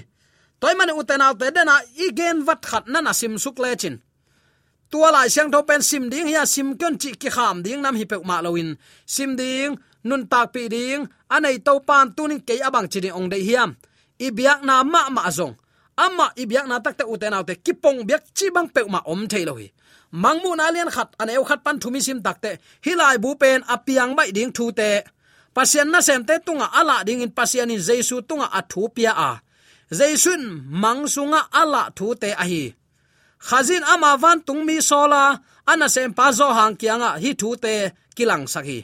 toy 0.63 0.75
man 0.79 0.95
uten 0.95 1.23
out 1.27 1.39
te 1.41 1.51
dena 1.51 1.75
igen 2.07 2.47
wat 2.47 2.63
khat 2.71 2.85
na 2.87 3.01
na 3.01 3.11
à 3.11 3.19
sim 3.21 3.35
suk 3.45 3.59
le 3.59 3.75
chin. 3.83 3.97
Tua 4.91 5.11
lai 5.15 5.29
siang 5.35 5.51
tho 5.53 5.61
pen 5.69 5.83
sim 5.83 6.05
ding 6.13 6.29
ya 6.29 6.45
sim 6.55 6.69
kyon 6.79 6.95
chi 7.03 7.11
ki 7.21 7.29
kham 7.37 7.57
ding 7.65 7.83
nam 7.83 7.97
hi 8.01 8.05
pe 8.11 8.17
ma 8.29 8.37
lawin 8.45 8.71
sim 9.15 9.31
ding, 9.41 9.73
nun 10.09 10.23
tak 10.31 10.47
pi 10.55 10.69
ding 10.75 11.03
anei 11.35 11.59
to 11.67 11.73
pan 11.89 12.07
tunin 12.17 12.41
ke 12.49 12.55
abang 12.69 12.89
chi 12.93 13.11
ong 13.19 13.29
dei 13.33 13.43
hiam. 13.49 13.71
I 14.27 14.29
biak 14.31 14.61
na 14.69 14.75
ma 14.93 15.11
ma 15.17 15.23
zong. 15.39 15.55
Ama 16.05 16.27
i 16.43 16.45
biak 16.51 16.67
na 16.69 16.79
tak 16.85 16.95
te 16.99 17.05
uten 17.13 17.35
out 17.37 17.47
te 17.49 17.55
kipong 17.65 17.99
biak 18.09 18.23
chi 18.37 18.47
bang 18.55 18.69
pe 18.75 18.81
ma 18.95 19.01
om 19.13 19.23
thei 19.33 19.45
lo 19.49 19.55
hi. 19.61 19.69
Mangmu 20.23 20.51
na 20.57 20.71
lian 20.75 20.91
khat 20.97 21.11
an 21.21 21.31
eu 21.35 21.45
khat 21.49 21.61
pan 21.65 21.77
thumi 21.83 22.01
sim 22.07 22.19
takte 22.27 22.51
hilai 22.85 23.17
bu 23.23 23.31
pen 23.43 23.61
apiang 23.75 24.13
bai 24.19 24.31
ding 24.37 24.53
thu 24.57 24.65
te. 24.79 24.91
Pasian 25.55 25.89
na 25.91 26.01
sem 26.07 26.23
te 26.29 26.35
tunga 26.47 26.67
ala 26.79 26.97
ding 27.07 27.23
in 27.25 27.33
pasian 27.39 27.71
in 27.75 27.81
jesu 27.89 28.17
tunga 28.29 28.47
athu 28.59 28.83
pia 28.95 29.13
a 29.29 29.33
jaisun 29.99 30.43
mangsunga 30.83 31.41
ala 31.61 31.83
thu 31.97 32.07
te 32.23 32.31
a 32.45 32.47
khazin 33.49 33.83
ama 33.93 34.17
van 34.23 34.39
tung 34.47 34.63
mi 34.69 34.77
sola, 34.81 35.23
ana 35.67 35.87
sem 35.95 36.11
pa 36.19 36.27
zo 36.39 36.49
hang 36.59 36.75
kianga 36.81 37.11
hi 37.23 37.31
thu 37.41 37.51
te 37.65 37.75
kilang 38.17 38.47
sakhi. 38.53 38.81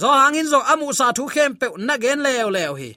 Zo 0.00 0.08
hangin 0.20 0.46
zo 0.52 0.60
amu 0.72 0.88
sa 0.98 1.06
thu 1.16 1.24
khem 1.34 1.52
pe 1.60 1.66
na 1.86 1.94
gen 2.02 2.20
leo 2.26 2.48
leo 2.56 2.72
hi. 2.80 2.90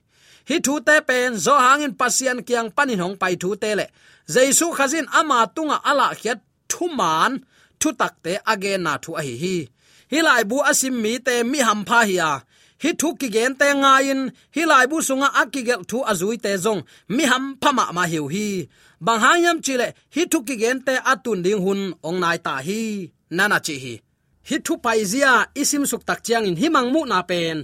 Hi 0.50 0.58
thu 0.66 0.74
te 0.88 0.96
pen, 1.08 1.32
zo 1.46 1.56
hangin 1.66 1.94
pasian 2.00 2.40
kiang 2.48 2.70
panin 2.76 3.02
hong 3.04 3.18
pai 3.22 3.36
thu 3.42 3.50
te 3.62 3.72
le. 3.80 3.86
Jaisu 4.34 4.68
khazin 4.78 5.08
ama 5.20 5.40
tunga 5.56 5.78
ala 5.90 6.08
khiat 6.20 6.40
thuman 6.72 7.32
thu 7.80 7.90
takte 8.00 8.34
age 8.52 8.74
na 8.86 8.94
thu 9.04 9.12
ahi 9.20 9.36
hi. 9.44 9.58
Hi 10.12 10.44
bu 10.50 10.58
asim 10.72 10.96
mi 11.04 11.14
te 11.28 11.36
mi 11.52 11.60
ham 11.68 11.82
pha 11.90 12.00
hiya 12.10 12.32
hi 12.84 12.92
thu 13.00 13.10
ki 13.20 13.28
gen 13.36 13.54
te 13.60 13.68
nga 13.82 13.94
in, 14.12 14.22
hi 14.56 14.64
lai 14.72 14.86
bu 14.92 14.98
sunga 15.08 15.30
akigel 15.42 15.82
thu 15.90 15.98
azui 16.12 16.38
te 16.46 16.52
zong. 16.66 16.82
Mi 17.16 17.24
ham 17.32 17.46
phama 17.62 17.86
ma 17.98 18.04
hiu 18.12 18.26
hi. 18.34 18.48
Bang 19.06 19.22
hayam 19.24 19.58
chile 19.66 19.88
hi 20.16 20.24
thu 20.32 20.40
ki 20.48 20.56
gen 20.62 20.78
te 20.88 20.94
atun 21.12 21.40
ding 21.46 21.62
hun, 21.66 21.82
ong 22.08 22.20
nai 22.24 22.38
ta 22.46 22.54
hi. 22.68 22.82
Nana 23.38 23.58
chi 23.66 23.76
hi. 23.84 23.94
Hi 24.50 24.58
thu 24.66 24.74
pai 24.84 25.00
zia, 25.12 25.34
isim 25.62 25.84
suk 25.92 26.04
tak 26.08 26.20
chiang 26.26 26.46
in, 26.50 26.56
hi 26.62 26.68
mangmu 26.76 27.02
na 27.12 27.20
pen. 27.30 27.58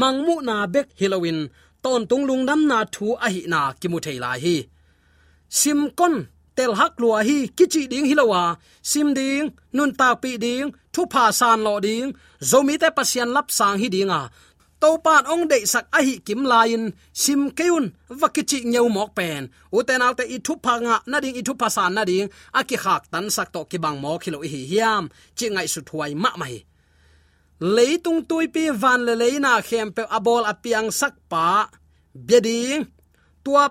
Mangmu 0.00 0.34
na 0.48 0.56
bek 0.74 0.88
halloween, 1.00 1.40
ton 1.82 2.00
tung 2.10 2.24
lung 2.28 2.44
nam 2.48 2.60
na 2.70 2.78
thu 2.94 3.06
a 3.26 3.28
hi 3.34 3.42
na 3.52 3.60
kimu 3.80 3.98
thei 4.04 4.18
lai 4.24 4.38
hi. 4.44 4.56
Sim 5.58 5.80
kon, 5.98 6.14
tel 6.56 6.72
hak 6.78 6.92
lua 7.00 7.18
hi 7.28 7.38
kichi 7.56 7.82
ding 7.92 8.06
hilowa 8.10 8.42
sim 8.90 9.08
ding, 9.18 9.46
nun 9.76 9.90
ta 9.98 10.08
pi 10.22 10.30
ding, 10.44 10.66
thu 10.94 11.02
pha 11.12 11.24
san 11.38 11.58
lo 11.66 11.74
ding. 11.86 12.08
Zomi 12.50 12.74
te 12.82 12.88
pasian 12.96 13.30
lap 13.36 13.48
sang 13.58 13.76
hi 13.80 13.88
dinga 13.94 14.20
to 14.82 14.90
pan 15.04 15.26
ong 15.32 15.44
de 15.50 15.58
sak 15.72 15.86
a 15.98 16.00
hi 16.06 16.14
kim 16.26 16.42
lain, 16.52 16.82
sim 17.22 17.50
keun, 17.58 17.84
vakichi 18.20 18.58
nyeu 18.72 18.88
mok 18.96 19.10
pen. 19.18 19.42
Uten 19.76 20.04
alte 20.06 20.24
i 20.34 20.38
thu 20.46 20.54
phanga 20.64 20.96
na 21.10 21.18
ding 21.22 21.36
i 21.40 21.42
thu 21.46 21.54
pasan 21.60 21.92
na 21.96 22.02
ding, 22.10 22.28
a 22.58 22.60
ki 22.68 22.76
khak 22.84 23.02
tan 23.12 23.26
sak 23.36 23.48
to 23.54 23.60
ki 23.70 23.78
bang 23.84 23.98
mo 24.02 24.12
khilo 24.22 24.38
hi 24.52 24.60
hiam. 24.70 25.04
Chi 25.36 25.46
ngai 25.50 25.68
su 25.74 25.80
thuai 25.88 26.12
ma 26.22 26.30
mai. 26.40 26.56
Leitung 27.74 28.20
tui 28.28 28.46
pi 28.54 28.64
van 28.82 29.00
le 29.06 29.14
leina 29.22 29.52
khem 29.68 29.88
pe 29.96 30.02
abol 30.16 30.44
apiang 30.52 30.88
sak 31.00 31.14
pa. 31.30 31.46
Beding 32.28 32.82
tua 33.44 33.64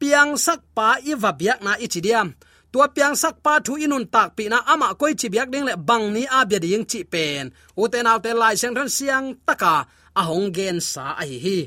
piang 0.00 0.32
sak 0.46 0.60
pa 0.76 0.88
i 1.10 1.12
va 1.22 1.30
biak 1.40 1.58
na 1.64 1.72
ichidiam 1.84 2.28
tua 2.72 2.86
piang 2.94 3.16
sak 3.22 3.34
pa 3.44 3.52
thu 3.64 3.72
inun 3.84 4.06
tak 4.14 4.28
pi 4.36 4.44
na 4.52 4.58
ama 4.72 4.88
koi 5.00 5.12
chi 5.20 5.26
biak 5.32 5.48
ding 5.52 5.66
le 5.68 5.74
bang 5.88 6.06
ni 6.14 6.22
a 6.38 6.40
bia 6.48 6.58
ding 6.64 6.84
chi 6.90 7.00
pen. 7.12 7.44
Nau 7.76 8.18
te 8.24 8.30
lai 8.40 8.54
sang 8.60 8.74
ran 8.78 8.90
siang 8.96 9.26
taka, 9.46 9.74
a 10.20 10.22
hong 10.28 10.48
gen 10.56 10.78
sa 10.80 11.04
a 11.20 11.24
hi 11.30 11.38
hi. 11.46 11.58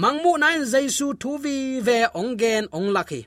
Mangmu 0.00 0.32
nain 0.42 0.62
jaisu 0.72 1.06
thu 1.20 1.30
vi 1.44 1.56
ve 1.86 1.98
ong 2.20 2.32
gen 2.40 2.64
ong 2.76 2.90
lakhi 2.96 3.20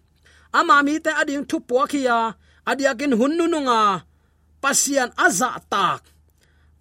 ama 0.52 0.84
mi 0.84 1.00
te 1.00 1.12
ading 1.22 1.46
thu 1.50 1.58
po 1.68 1.86
khia 1.92 2.34
adiakin 2.70 3.14
hunnu 3.20 3.46
nunga 3.48 3.82
pasian 4.62 5.10
aza 5.26 5.50
tak. 5.70 6.02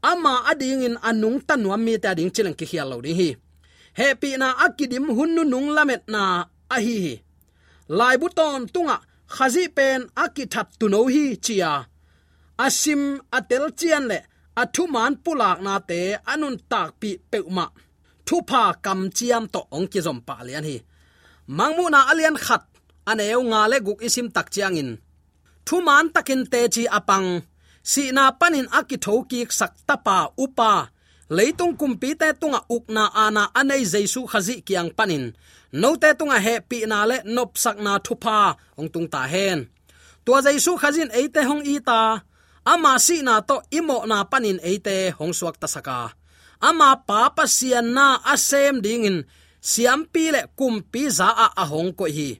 Ama 0.02 0.46
ading 0.50 0.82
in 0.86 0.96
anung 1.08 1.38
tanwa 1.48 1.76
mi 1.76 1.98
te 2.02 2.08
ading 2.08 2.30
chilang 2.34 2.56
ki 2.58 2.66
khial 2.70 2.88
lo 2.90 2.96
ding 3.04 3.18
hi. 3.20 3.30
Happy 3.98 4.30
na 4.40 4.48
akidim 4.64 5.06
hunnu 5.16 5.42
nung 5.44 5.68
lamet 5.76 6.02
na 6.08 6.22
a 6.74 6.76
hi 6.84 6.96
hi. 7.04 7.14
Lai 7.88 8.16
buton 8.20 8.68
tunga 8.74 8.96
khazi 9.34 9.64
pen 9.76 10.00
akithat 10.24 10.68
tu 10.78 10.86
no 10.92 11.00
hi 11.14 11.24
chia. 11.44 11.72
Asim 12.64 13.02
atel 13.36 13.64
chian 13.78 14.04
le, 14.10 14.18
athu 14.62 14.82
man 14.94 15.12
pulak 15.24 15.58
na 15.66 15.74
te 15.88 16.00
anun 16.32 16.56
tak 16.70 16.88
pi 17.00 17.10
peuma 17.30 17.66
thu 18.28 18.36
pa 18.50 18.62
kam 18.84 19.00
chiam 19.16 19.44
to 19.54 19.60
ong 19.76 19.88
ki 19.92 20.00
zom 20.06 20.18
pa 20.28 20.36
lian 20.46 20.64
hi. 20.68 20.76
Mangmu 21.56 21.84
na 21.94 22.00
alian 22.10 22.36
khat 22.44 22.62
aneu 23.10 23.40
nga 23.50 23.60
le 23.70 23.76
guk 23.86 24.00
isim 24.06 24.28
tak 24.36 24.48
chiang 24.54 24.76
in. 24.82 24.90
Thu 25.66 25.76
man 25.86 26.06
takin 26.14 26.42
te 26.52 26.60
chi 26.74 26.82
apang. 26.98 27.28
Si 27.90 28.02
na 28.16 28.24
panin 28.40 28.68
akitho 28.78 29.14
ki 29.30 29.40
sak 29.58 29.72
tapa 29.88 30.16
upa 30.44 30.72
leitung 31.36 31.74
kumpi 31.80 32.10
te 32.20 32.28
tunga 32.40 32.60
ukna 32.76 33.04
ana 33.24 33.42
anei 33.60 33.82
jaisu 33.92 34.20
khazi 34.30 34.56
kiang 34.66 34.90
panin 34.98 35.24
no 35.72 35.96
te 35.96 36.10
tunga 36.18 36.38
he 36.46 36.54
pi 36.68 36.78
na 36.90 36.98
le 37.10 37.16
nop 37.24 37.50
sak 37.62 37.76
na 37.86 37.92
thupa 38.06 38.56
ong 38.78 38.88
tung 38.92 39.08
ta 39.14 39.22
hen. 39.32 39.58
Tua 40.24 40.38
jaisu 40.44 40.72
khazin 40.80 41.10
eite 41.18 41.40
hong 41.48 41.64
i 41.74 41.76
ta. 41.88 42.00
Ama 42.72 42.92
si 43.06 43.16
na 43.22 43.34
to 43.48 43.56
imo 43.78 43.98
na 44.10 44.18
panin 44.30 44.58
eite 44.70 44.96
hong 45.18 45.34
suak 45.38 45.56
ta 45.60 45.66
saka. 45.74 46.00
Ama 46.68 46.90
pa 47.08 47.20
pa 47.36 47.44
sian 47.56 47.86
na 47.96 48.06
asem 48.32 48.76
dingin, 48.84 49.18
siam 49.70 50.00
pi 50.12 50.24
le 50.34 50.42
kum 50.58 50.74
pi 50.92 51.02
za 51.18 51.28
a 51.44 51.46
a 51.62 51.64
hong 51.72 51.92
ko 51.98 52.04
hi. 52.16 52.30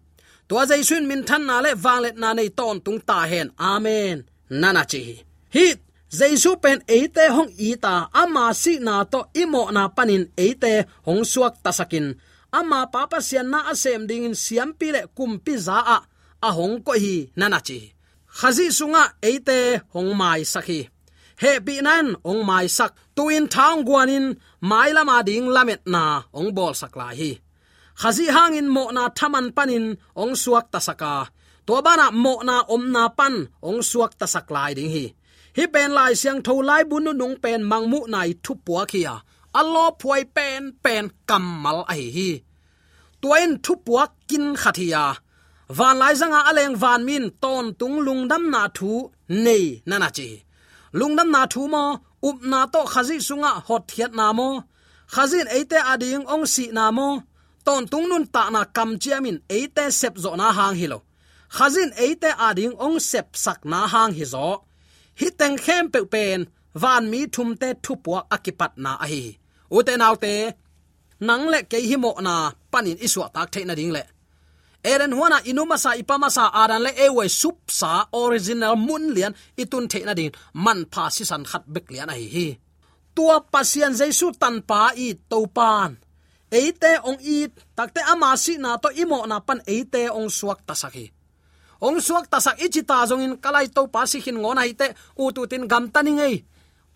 Tua 0.49 0.63
jaisun 0.71 1.05
min 1.09 1.23
than 1.29 1.43
na 1.49 1.57
le 1.65 1.71
wang 1.85 2.01
le 2.05 2.11
na 2.23 2.29
nei 2.39 2.51
ton 2.59 2.77
tung 2.85 3.01
ta 3.09 3.19
hen. 3.31 3.49
Amen. 3.73 4.17
Nana 4.61 4.83
chi 4.91 5.01
hi. 5.55 5.67
Jaisu 6.19 6.51
pen 6.63 6.79
eite 6.97 7.25
hong 7.37 7.53
i 7.69 7.71
ta. 7.85 7.95
Ama 8.23 8.45
si 8.63 8.73
na 8.87 8.95
to 9.13 9.21
imo 9.43 9.63
na 9.77 9.83
panin 9.97 10.25
eite 10.45 10.73
hong 11.07 11.23
suak 11.33 11.55
ta 11.65 11.71
sakin 11.79 12.07
ama 12.53 12.87
papa 12.95 13.19
sian 13.29 13.49
na 13.53 13.59
asem 13.73 14.07
dingin 14.09 14.37
siam 14.45 14.71
pi 14.79 14.87
le 14.95 15.03
kum 15.17 15.33
pi 15.45 15.55
za 15.67 15.79
a 15.97 15.99
a 16.47 16.49
hong 16.59 16.77
ko 16.87 16.93
hi 17.05 17.15
nana 17.37 17.61
chi 17.67 17.79
khazi 18.39 18.67
sunga 18.79 19.03
eite 19.29 19.59
hong 19.95 20.13
mai 20.21 20.43
sakhi. 20.53 20.81
He 21.43 21.53
bi 21.67 21.75
nan 21.87 22.07
ong 22.31 22.43
mai 22.49 22.67
sak. 22.79 22.93
Tuin 23.17 23.47
thang 23.55 23.83
guanin 23.89 24.27
mai 24.71 24.91
lama 24.97 25.17
ding 25.29 25.47
lamet 25.55 25.83
na 25.95 26.03
ong 26.39 26.51
bol 26.57 26.75
sakla 26.81 27.09
hi. 27.19 27.31
Khazi 28.01 28.27
hangin 28.37 28.69
mo 28.75 28.85
na 28.97 29.05
thaman 29.19 29.47
panin 29.57 29.87
ong 30.23 30.35
suak 30.43 30.67
ta 30.73 30.79
saka. 30.89 31.15
To 31.67 31.75
bana 31.87 32.07
mo 32.25 32.35
na 32.49 32.57
om 32.75 32.85
na 32.95 33.05
pan 33.19 33.35
ong 33.69 33.81
suak 33.91 34.13
ta 34.21 34.27
sak 34.35 34.47
lai 34.55 34.73
ding 34.79 34.91
hi. 34.95 35.05
Hi 35.57 35.65
pen 35.75 35.91
lai 35.99 36.13
siang 36.21 36.41
tho 36.47 36.55
lai 36.69 36.83
bunu 36.91 37.13
nu 37.13 37.19
nung 37.21 37.37
pen 37.43 37.61
mangmu 37.71 38.01
nai 38.13 38.31
thu 38.45 38.53
puwa 38.65 38.83
khia 38.91 39.15
allo 39.61 39.85
phuai 40.01 40.23
pen 40.37 40.63
pen 40.85 41.05
kamal 41.29 41.79
ai 41.93 42.05
hi. 42.17 42.31
Tuain 43.21 43.53
thu 43.65 43.73
puwa 43.85 44.05
kin 44.29 44.47
khathia. 44.63 45.05
Van 45.79 45.97
lai 46.01 46.15
zanga 46.21 46.41
aleng 46.51 46.77
van 46.83 47.01
min 47.09 47.25
ton 47.43 47.67
tung 47.81 47.97
lungdam 48.07 48.45
na 48.55 48.63
thu 48.77 48.91
nei 49.45 49.65
nana 49.89 50.09
chi. 50.17 50.29
Lungdam 50.99 51.29
na 51.35 51.43
thu 51.53 51.63
mo, 51.75 51.85
up 52.29 52.39
na 52.51 52.61
to 52.73 52.81
khazi 52.93 53.17
sunga 53.29 53.53
hot 53.67 53.83
thiat 53.91 54.13
na 54.19 54.27
mo. 54.39 54.49
Khazin 55.15 55.49
eite 55.57 55.79
ading 55.93 56.25
ong 56.35 56.47
si 56.55 56.65
na 56.77 56.85
mo. 56.97 57.09
Ton 57.67 57.83
tung 57.91 58.07
nun 58.11 58.25
ta 58.35 58.43
na 58.55 58.63
kam 58.77 58.91
chiamin 59.03 59.39
eite 59.57 59.85
sep 60.01 60.15
zo 60.23 60.31
na 60.41 60.49
hang 60.59 60.77
hilo 60.81 60.99
khazin 61.57 61.91
eite 61.97 62.31
ading 62.49 62.75
ong 62.77 63.01
sep 63.01 63.33
sak 63.33 63.65
na 63.65 63.87
hang 63.93 64.13
hi 64.19 64.25
zo. 64.25 64.65
Hi 65.21 65.29
teng 65.39 65.57
khem 65.65 65.85
pe 65.93 66.01
pen 66.13 66.41
van 66.83 67.05
mi 67.11 67.21
thum 67.35 67.57
te 67.61 67.69
thu 67.85 67.93
puak 68.05 68.25
akipat 68.35 68.73
na 68.85 68.93
a 69.05 69.07
hi 69.13 69.23
u 69.71 69.83
te 69.87 69.95
nau 69.97 70.15
te, 70.17 70.35
nang 71.21 71.45
le 71.53 71.63
ke 71.71 71.79
hi 71.89 71.97
mo 72.01 72.15
na, 72.21 72.53
panin 72.73 72.99
iswa 73.07 73.29
tak 73.35 73.51
the 73.53 73.65
na 73.65 73.75
ding 73.75 73.93
le. 73.93 74.03
Eren 74.85 75.13
huana 75.13 75.39
inuma 75.51 75.77
sa 75.79 75.99
ipama 75.99 76.31
sa 76.31 76.49
adan 76.63 76.83
le 76.87 76.91
ewe 76.97 77.29
sup 77.29 77.59
sa 77.71 78.07
original 78.13 78.77
mun 78.77 79.05
lian 79.17 79.35
itun 79.59 79.89
the 79.91 80.01
na 80.05 80.15
ding. 80.15 80.33
Man 80.55 80.87
pha 80.93 81.11
si 81.11 81.25
san 81.25 81.45
khat 81.45 81.65
bek 81.67 81.91
lian 81.93 82.11
a 82.11 82.15
hi. 82.15 82.49
Tua 83.15 83.41
pasian 83.53 83.93
jaisu 83.99 84.33
tan 84.39 84.63
pa 84.63 84.95
i 84.97 85.09
to 85.31 85.47
pan. 85.57 85.99
Eite 86.49 86.93
ong 87.05 87.21
i 87.21 87.51
takte 87.77 88.01
ama 88.13 88.33
si 88.37 88.57
na 88.57 88.79
to 88.83 88.89
imo 89.03 89.27
na 89.27 89.41
pan 89.47 89.61
eite 89.67 90.09
ong 90.09 90.31
suak 90.33 90.65
tasaki 90.65 91.13
ong 91.79 92.03
suak 92.03 92.27
tasak 92.27 92.59
ichita 92.59 93.05
ta 93.05 93.07
zong 93.07 93.23
in 93.23 93.35
kalai 93.39 93.69
to 93.71 93.87
pasi 93.87 94.19
hin 94.25 94.39
ngon 94.43 94.59
ite 94.67 94.87
te 94.91 94.97
u 95.23 95.31
tin 95.51 95.69
gam 95.71 95.85
tani 95.95 96.13
ngei 96.19 96.37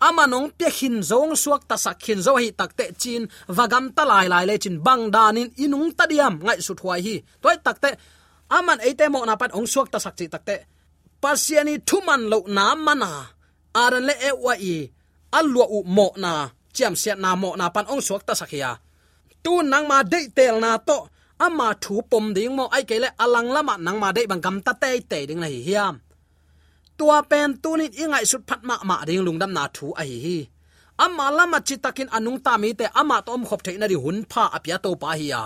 amanong 0.07 0.49
pe 0.57 0.67
hin 0.77 0.97
zong 1.09 1.33
suak 1.43 1.63
tasak 1.69 1.97
hin 2.05 2.19
zo 2.25 2.33
hi 2.41 2.49
takte 2.59 2.85
chin, 3.01 3.23
vagam 3.57 3.85
ta 3.95 4.03
lai 4.11 4.27
lai 4.33 4.43
le 4.49 4.55
chin 4.63 4.77
bang 4.85 5.03
danin 5.15 5.49
inung 5.63 5.89
ta 5.97 6.03
diam 6.11 6.35
ngai 6.45 6.59
su 6.65 6.73
thwai 6.79 6.99
hi. 7.05 7.15
Toy 7.41 7.57
takte 7.65 7.89
aman 8.57 8.79
eite 8.87 9.05
mo 9.13 9.19
na 9.25 9.39
pat 9.41 9.51
ong 9.57 9.67
suak 9.73 9.87
tasak 9.93 10.13
chi 10.17 10.25
takte 10.33 10.55
pasiani 11.21 11.73
thuman 11.87 12.21
lo 12.31 12.39
na 12.55 12.65
mana. 12.85 13.11
Aran 13.83 14.05
le 14.09 14.15
e 14.29 14.31
wa 14.45 14.53
i 14.73 14.75
alwa 15.39 15.65
u 15.77 15.79
mo 15.97 16.07
na, 16.23 16.31
chiam 16.75 16.93
siat 17.01 17.17
na 17.23 17.29
mo 17.41 17.49
na 17.59 17.65
pan 17.73 17.89
ong 17.89 18.03
suak 18.07 18.23
ta 18.27 18.33
sakhia 18.37 18.71
tu 19.43 19.53
nang 19.61 19.85
ma 19.91 19.99
de 20.11 20.19
tel 20.37 20.55
na 20.63 20.79
to, 20.87 20.97
ama 21.45 21.67
thu 21.83 21.95
pom 22.09 22.25
ding 22.35 22.55
mo 22.57 22.65
ai 22.75 22.83
kele 22.89 23.09
alang 23.23 23.49
lama 23.55 23.75
nang 23.85 23.97
ma 23.99 24.09
de 24.15 24.21
bang 24.31 24.41
gam 24.45 24.57
ta 24.65 24.71
te 24.81 24.89
te 25.11 25.19
ding 25.27 25.41
na 25.43 25.47
hi 25.53 25.59
hiam 25.67 25.95
tua 26.97 27.17
pen 27.29 27.49
tunin 27.63 27.93
ingai 28.01 28.25
sut 28.31 28.43
phat 28.49 28.61
ma 28.67 28.75
ma 28.89 28.95
ding 29.07 29.23
lungdam 29.25 29.51
na 29.57 29.63
thu 29.75 29.87
a 30.01 30.03
hi 30.09 30.17
hi. 30.25 30.37
Ama 31.05 31.25
lama 31.37 31.59
chi 31.67 31.75
takin 31.83 32.09
anung 32.17 32.39
ta 32.45 32.53
mi 32.61 32.69
te 32.79 32.85
ama 33.01 33.17
tom 33.27 33.41
khop 33.47 33.61
theina 33.65 33.85
ri 33.91 33.97
hun 34.03 34.17
pha 34.31 34.43
apya 34.57 34.77
to 34.83 34.89
pa 35.01 35.09
hi 35.19 35.27
ya 35.33 35.41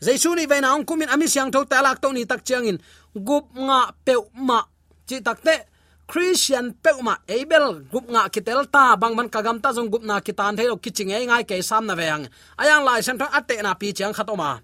jaisu 0.00 0.34
ni 0.34 0.46
veina 0.46 0.74
ong 0.74 0.86
kumin 0.86 1.10
ami 1.10 1.26
siang 1.26 1.50
tho 1.50 1.66
talak 1.66 1.98
to 1.98 2.14
ni 2.14 2.22
tak 2.22 2.46
chiangin 2.46 2.78
gup 3.14 3.50
nga 3.50 3.90
peu 4.06 4.30
ma 4.34 4.62
chi 5.08 5.18
takte 5.18 5.66
christian 6.06 6.70
peuma 6.78 7.18
abel 7.26 7.82
gup 7.90 8.06
nga 8.06 8.30
kitel 8.30 8.62
ta 8.70 8.94
bang 8.94 9.14
man 9.18 9.28
kagam 9.28 9.58
ta 9.58 9.74
jong 9.74 9.90
gup 9.90 10.06
na 10.06 10.22
kitan 10.22 10.54
thelo 10.54 10.78
kiching 10.78 11.10
ei 11.10 11.26
ngai 11.26 11.42
ke 11.42 11.58
sam 11.62 11.84
na 11.86 11.98
veng 11.98 12.30
ayang 12.62 12.86
lai 12.86 13.02
san 13.02 13.18
thong 13.18 13.34
ate 13.34 13.58
na 13.58 13.74
pi 13.74 13.90
chiang 13.90 14.14
khatoma 14.14 14.62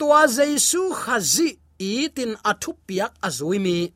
tua 0.00 0.24
jaisu 0.24 0.96
khazi 0.96 1.60
itin 1.76 2.32
athupiak 2.40 3.12
piak 3.20 3.92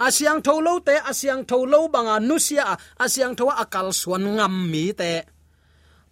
azui 0.00 0.40
tho 0.40 0.60
lo 0.64 0.80
tholo 0.80 0.84
te 0.86 0.96
asyang 1.10 1.44
tholo 1.44 1.80
banga 1.92 2.16
nusia 2.28 2.64
asyang 3.04 3.36
tho 3.36 3.46
akal 3.52 3.92
suan 3.92 4.24
ngam 4.36 4.54
mi 4.72 4.96
te. 4.96 5.12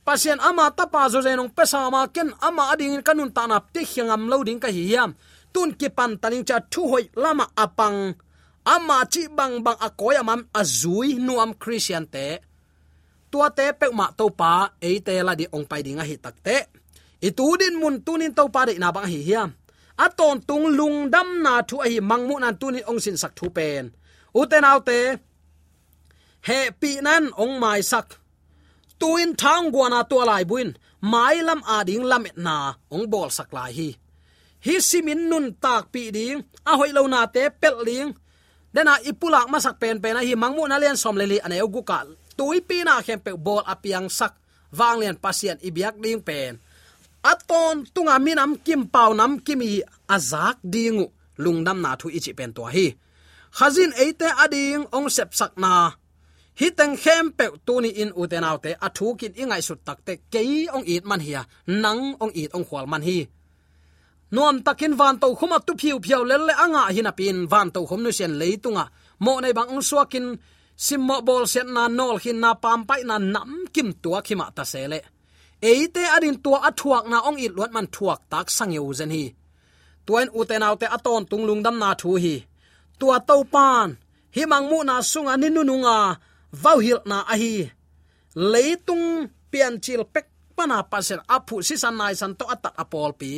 Pasien 0.05 0.40
ama 0.40 0.72
tapa 0.72 1.09
zo 1.12 1.20
zenong 1.20 1.53
pesa 1.57 1.88
ma 1.92 2.09
ken, 2.09 2.33
ama 2.40 2.72
ading 2.72 3.01
kanun 3.05 3.33
tanap 3.33 3.72
te 3.72 3.81
hiangam 3.85 4.29
lo 4.29 4.44
ding 4.44 4.61
ka 4.61 4.68
hiam. 4.68 5.16
Tun 5.53 5.72
ki 5.72 5.88
pan 5.88 6.16
taning 6.20 6.44
cha 6.48 6.61
thu 6.72 6.83
hoi 6.92 7.05
lama 7.16 7.44
apang. 7.57 8.16
Ama 8.64 8.98
chi 9.12 9.29
bang 9.29 9.61
bang 9.64 9.81
akoya 9.81 10.20
mam 10.24 10.48
azui 10.61 11.16
nuam 11.16 11.53
christian 11.57 12.05
te. 12.09 12.40
Tua 13.31 13.48
te 13.53 13.72
pe 13.72 13.87
ma 13.92 14.07
to 14.18 14.27
pa 14.40 14.53
e 14.81 15.01
te 15.01 15.14
la 15.27 15.33
di 15.37 15.44
ong 15.57 15.64
pai 15.68 15.81
dinga 15.85 16.05
hi 16.09 16.16
tak 16.24 16.37
te. 16.44 16.57
Itudin 17.24 17.77
mun 17.81 18.01
tunin 18.05 18.33
to 18.37 18.44
pa 18.53 18.68
de 18.68 18.77
na 18.81 18.92
bang 18.92 19.09
hi 19.12 19.20
hiam 19.29 19.51
aton 20.05 20.37
tung 20.49 20.67
lung 20.79 20.99
dam 21.15 21.29
na 21.45 21.55
thu 21.69 21.77
hi 21.85 21.97
mangmu 22.11 22.35
nan 22.43 22.55
ni 22.75 22.81
ong 22.91 23.01
sin 23.05 23.17
sak 23.23 23.33
thu 23.39 23.47
pen. 23.57 23.85
Uten 24.41 24.69
autte 24.71 24.99
he 26.49 26.61
pi 26.81 26.91
nan 27.07 27.25
ong 27.43 27.55
mai 27.63 27.81
sak. 27.91 28.07
Tuin 29.01 29.31
thang 29.41 29.67
guana 29.75 30.01
to 30.11 30.19
lai 30.31 30.43
buin, 30.51 30.69
mai 31.13 31.37
lam 31.49 31.61
a 31.75 31.77
ding 31.89 32.05
lam 32.11 32.25
na 32.47 32.57
ong 32.95 33.07
bol 33.13 33.31
sak 33.39 33.51
lai 33.57 33.71
hi. 33.79 33.89
Hi 34.67 34.75
simin 34.89 35.31
nun 35.31 35.47
tak 35.63 35.85
pi 35.95 36.03
ding, 36.17 36.39
a 36.71 36.73
hoi 36.79 36.91
lo 36.97 37.03
na 37.07 37.21
te 37.35 37.43
pel 37.61 37.77
ling. 37.89 38.11
Dena 38.75 38.95
ipulak 39.11 39.47
masak 39.53 39.77
pen 39.81 39.97
pen 40.03 40.19
hi 40.29 40.35
mangmu 40.43 40.63
na 40.69 40.77
len 40.83 40.97
som 41.03 41.17
leli 41.21 41.39
ane 41.45 41.57
ugu 41.67 41.83
ka. 41.91 41.99
Tui 42.39 42.59
pi 42.69 42.83
na 42.87 43.03
khem 43.07 43.21
pe 43.25 43.33
bol 43.47 43.63
apiang 43.73 44.09
sak 44.19 44.35
wang 44.79 45.01
lian 45.01 45.17
pasien 45.17 45.59
ibiak 45.69 45.97
ding 46.03 46.21
pen 46.29 46.61
aton 47.22 47.87
tunga 47.94 48.16
minam 48.18 48.57
kim, 48.64 48.87
pau 48.94 49.12
nam 49.14 49.38
kimi 49.40 49.83
azak 50.09 50.59
dingu. 50.62 51.07
Lungnam 51.38 51.78
na 51.81 51.96
thu 52.00 52.09
ichi 52.09 52.33
pen 52.38 52.52
to 52.52 52.64
hi. 52.64 52.87
Khazin 53.57 53.92
eite 54.02 54.28
ading, 54.44 54.85
ong 54.92 55.09
sep 55.09 55.31
sakna 55.38 55.61
na. 55.61 55.92
Hiteng 56.59 56.98
khem 56.98 57.31
pe 57.38 57.46
tuni 57.66 57.90
in 58.02 58.11
utenaute 58.18 58.70
athu 58.87 59.14
kin 59.18 59.33
ingai 59.42 59.62
sut 59.62 59.81
takte 59.87 60.12
kei 60.33 60.66
ong 60.74 60.83
it 60.94 61.04
man 61.07 61.22
hia 61.26 61.42
nang 61.66 62.02
ong 62.22 62.33
it 62.35 62.50
ong 62.57 62.66
khwal 62.68 62.87
man 62.90 63.02
hi. 63.09 63.18
Nuam 64.35 64.57
takin 64.66 64.94
van 64.98 65.16
to 65.22 65.28
khuma 65.38 65.59
tu 65.66 65.72
phiu 65.81 65.96
phiu 66.04 66.20
le 66.31 66.37
le 66.48 66.54
anga 66.64 66.83
hina 66.96 67.12
pin. 67.18 67.46
Van 67.46 67.70
to 67.74 67.81
khom 67.88 68.02
nu 68.02 68.11
sen 68.18 68.33
leitunga 68.40 68.85
mo 69.24 69.33
nei 69.40 69.54
bang 69.57 69.70
ong 69.74 69.85
suakin 69.88 70.26
simmo 70.85 71.16
bol 71.26 71.44
set 71.52 71.68
na 71.74 71.83
nol 71.98 72.16
hin 72.22 72.38
na 72.42 72.50
pam 72.62 72.81
pai 72.88 73.02
na 73.09 73.16
nam 73.18 73.50
kim 73.74 73.88
tua 74.02 74.18
khima 74.26 74.46
ta 74.57 74.64
sele 74.72 74.98
eite 75.62 76.03
adin 76.14 76.38
tua 76.38 76.59
athuak 76.68 77.05
na 77.11 77.18
ong 77.29 77.38
it 77.42 77.53
luat 77.57 77.71
man 77.75 77.87
thuak 77.94 78.21
tak 78.31 78.47
sang 78.51 78.73
yo 78.75 78.87
zen 78.99 79.11
hi. 79.11 79.25
Tuen 80.07 80.29
uten 80.33 80.64
autte 80.64 80.87
aton 80.87 81.27
tunglung 81.31 81.62
dam 81.64 81.77
na 81.83 81.92
thu 82.01 82.16
hi. 82.16 82.37
Tua 82.99 83.18
to 83.29 83.44
pan, 83.44 83.99
hi 84.35 84.42
mang 84.47 84.66
mu 84.71 84.79
na 84.87 85.03
sunga 85.03 85.35
ninu 85.37 85.62
nunga, 85.66 85.99
vau 86.62 86.79
hil 86.85 87.01
na 87.11 87.18
a 87.33 87.35
hi. 87.42 87.55
Leitung 88.35 89.29
pian 89.51 89.75
chil 89.85 90.03
pek 90.14 90.27
pana 90.57 90.79
pasen 90.90 91.21
aphu 91.27 91.62
si 91.66 91.75
san 91.83 91.94
nai 91.99 92.14
san 92.21 92.33
to 92.38 92.44
atat 92.55 92.75
apol 92.83 93.12
pi. 93.21 93.33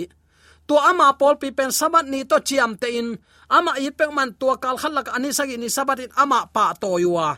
To 0.68 0.74
ama 0.78 1.18
pol 1.20 1.34
pi 1.40 1.48
pen 1.50 1.72
sabat 1.78 2.06
ni 2.06 2.20
to 2.30 2.38
chiam 2.46 2.72
te 2.80 2.88
in. 3.00 3.08
Ama 3.50 3.72
i 3.82 3.90
pek 3.90 4.10
man 4.16 4.30
tua 4.38 4.54
kal 4.62 4.76
khalak 4.78 5.08
ani 5.16 5.30
sagi 5.34 5.56
ni 5.58 5.68
sabat 5.76 5.98
in 6.04 6.12
ama 6.22 6.46
pa 6.54 6.64
to 6.78 7.00
yuwa 7.02 7.28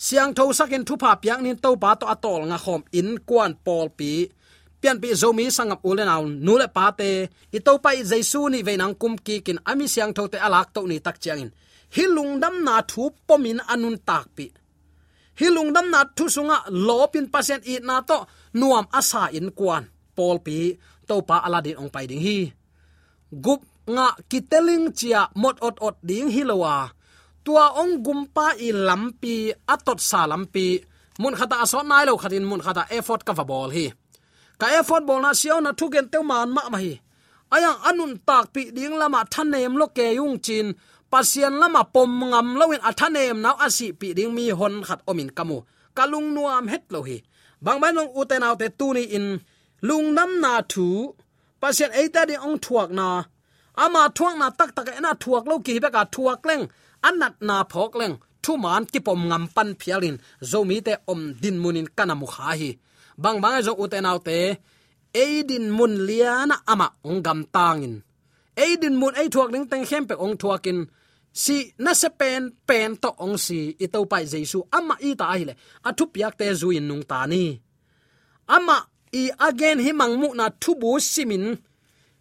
siang 0.00 0.32
tho 0.36 0.44
sakin 0.58 0.84
thu 0.88 0.94
pa 1.02 1.10
piang 1.22 1.40
nin 1.44 1.60
to 1.64 1.70
pa 1.82 1.90
to 2.00 2.04
atol 2.14 2.40
nga 2.48 2.58
khom 2.64 2.82
in 2.98 3.08
kwan 3.28 3.52
pol 3.66 3.86
pi. 3.98 4.12
Pian 4.80 4.96
pi 5.02 5.08
zomi 5.20 5.44
sangap 5.56 5.80
ulen 5.88 6.08
aun 6.14 6.30
nule 6.46 6.66
pa 6.76 6.86
te. 6.98 7.10
I 7.56 7.58
to 7.66 7.72
pa 7.84 7.90
i 7.98 8.00
jaisu 8.10 8.40
ni 8.52 8.58
ve 8.66 8.74
nang 8.80 8.94
kum 9.00 9.14
ki 9.26 9.36
kin 9.46 9.60
ami 9.70 9.86
siang 9.92 10.12
tho 10.16 10.22
te 10.32 10.38
alak 10.46 10.68
to 10.74 10.80
ni 10.90 10.96
tak 11.06 11.16
chiang 11.22 11.40
in. 11.44 11.50
Hilung 11.96 12.32
dam 12.42 12.54
na 12.66 12.74
thu 12.90 13.04
pomin 13.28 13.60
anun 13.72 13.96
tak 14.08 14.26
pi. 14.36 14.46
Hilung 15.40 15.70
dam 15.74 15.86
na 15.92 16.00
thu 16.16 16.24
sunga 16.34 16.58
lopin 16.86 17.26
pasien 17.32 17.60
i 17.72 17.74
na 17.88 17.96
to 18.08 18.18
nuam 18.60 18.86
asa 18.98 19.22
in 19.38 19.48
kwan 19.58 19.84
pol 20.16 20.36
pi. 20.46 20.58
To 21.08 21.14
pa 21.28 21.36
aladin 21.46 21.76
ong 21.82 21.92
pai 21.94 22.06
ding 22.10 22.24
hi. 22.26 22.38
Gup 23.44 23.60
nga 23.94 24.06
kiteling 24.30 24.86
chia 24.98 25.22
mot 25.42 25.56
ot 25.66 25.76
ot 25.86 25.96
ding 26.08 26.28
hilowa 26.34 26.74
tua 27.50 27.82
ong 27.82 27.98
gumpa 28.06 28.54
i 28.62 28.70
lampi 28.70 29.50
atot 29.74 29.98
sa 29.98 30.22
lampi. 30.30 30.78
Mun 31.18 31.34
khata 31.34 31.56
aso 31.66 31.82
nai 31.82 32.06
lo 32.06 32.14
khatin 32.22 32.46
mun 32.46 32.62
khata 32.62 32.82
effort 32.96 33.26
ka 33.26 33.32
va 33.38 33.44
bol 33.50 33.70
hi. 33.74 33.86
Ka 34.60 34.66
effort 34.78 35.02
bol 35.08 35.20
na 35.24 35.30
sio 35.40 35.56
na 35.58 35.70
thugen 35.78 36.06
te 36.12 36.18
man 36.30 36.48
ma 36.54 36.62
ma 36.72 36.78
hi. 36.84 36.94
Ayang 37.54 37.78
anun 37.88 38.12
tak 38.28 38.44
pi 38.54 38.62
ding 38.76 38.94
lama 39.00 39.20
thanem 39.32 39.74
lo 39.80 39.86
ke 39.96 40.06
yung 40.18 40.38
chin. 40.46 40.66
Pasian 41.10 41.54
lama 41.62 41.82
pom 41.94 42.10
ngam 42.30 42.48
lowin 42.60 42.82
athanem 42.88 43.36
naw 43.44 43.56
asi 43.66 43.86
pi 43.98 44.08
ding 44.16 44.32
mi 44.36 44.44
hon 44.58 44.74
khat 44.86 45.00
omin 45.10 45.30
kamu. 45.36 45.58
Kalung 45.96 46.28
nuam 46.34 46.64
het 46.72 46.84
lo 46.94 47.00
hi. 47.08 47.18
Bang 47.64 47.78
mai 47.82 47.92
long 47.96 48.10
uten 48.20 48.46
autte 48.46 48.68
tu 48.78 48.86
ni 48.96 49.02
in. 49.18 49.26
Lung 49.88 50.06
nam 50.16 50.30
na 50.42 50.52
thu. 50.72 50.86
Pasian 51.60 51.90
eita 51.98 52.22
di 52.30 52.34
ong 52.46 52.58
thuak 52.64 52.90
na. 52.98 53.08
Ama 53.84 54.02
thuak 54.16 54.34
na 54.40 54.46
tak 54.58 54.70
tak 54.76 54.88
e 54.98 55.00
na 55.02 55.12
thuak 55.22 55.44
lo 55.50 55.54
ki 55.66 55.82
beka 55.84 56.02
thuak 56.14 56.40
leng 56.48 56.64
anat 57.08 57.34
na 57.48 57.56
phok 57.72 57.92
leng. 58.00 58.16
Thu 58.44 58.52
man 58.64 58.84
ki 58.92 59.00
pom 59.06 59.20
ngam 59.30 59.44
pan 59.54 59.70
phialin. 59.80 60.16
Zomi 60.50 60.76
te 60.86 60.94
om 61.12 61.20
din 61.42 61.56
munin 61.62 61.88
kana 61.96 62.14
mu 62.20 62.26
kha 62.34 62.50
hi. 62.60 62.70
Bang 63.22 63.38
bang 63.42 63.56
e 63.58 63.60
zo 63.66 63.72
uten 63.82 64.08
autte 64.10 64.36
eidin 65.22 65.66
mun 65.76 65.94
liana 66.08 66.56
ama 66.72 66.86
ong 67.08 67.20
gam 67.26 67.40
tangin 67.54 67.94
eidin 68.64 68.96
mun, 69.00 69.14
ei 69.20 69.28
thuak 69.34 69.50
ning 69.52 69.66
teng 69.70 69.84
khem 69.88 70.04
pe 70.08 70.14
ong 70.24 70.36
thuakin. 70.40 70.78
Si, 71.42 71.56
na 71.84 71.92
se 72.00 72.08
pen 72.20 72.42
pen 72.68 72.90
to 73.02 73.10
ong 73.24 73.36
si, 73.44 73.58
i 73.84 73.86
pai 74.12 74.24
jesu, 74.32 74.58
ama 74.78 74.94
i 75.08 75.10
ta 75.20 75.26
hi 75.38 75.44
le. 75.48 75.54
Athu 75.88 76.04
piak 76.14 76.34
te 76.38 76.46
zu 76.60 76.68
in 76.78 76.86
nung 76.88 77.04
ta 77.10 77.26
ni. 77.32 77.44
Ama 78.56 78.76
i 79.20 79.22
again 79.48 79.78
hi 79.84 79.92
mang 80.00 80.14
mu 80.20 80.28
na 80.38 80.46
thu 80.62 80.72
bu 80.80 80.90
simin. 81.12 81.44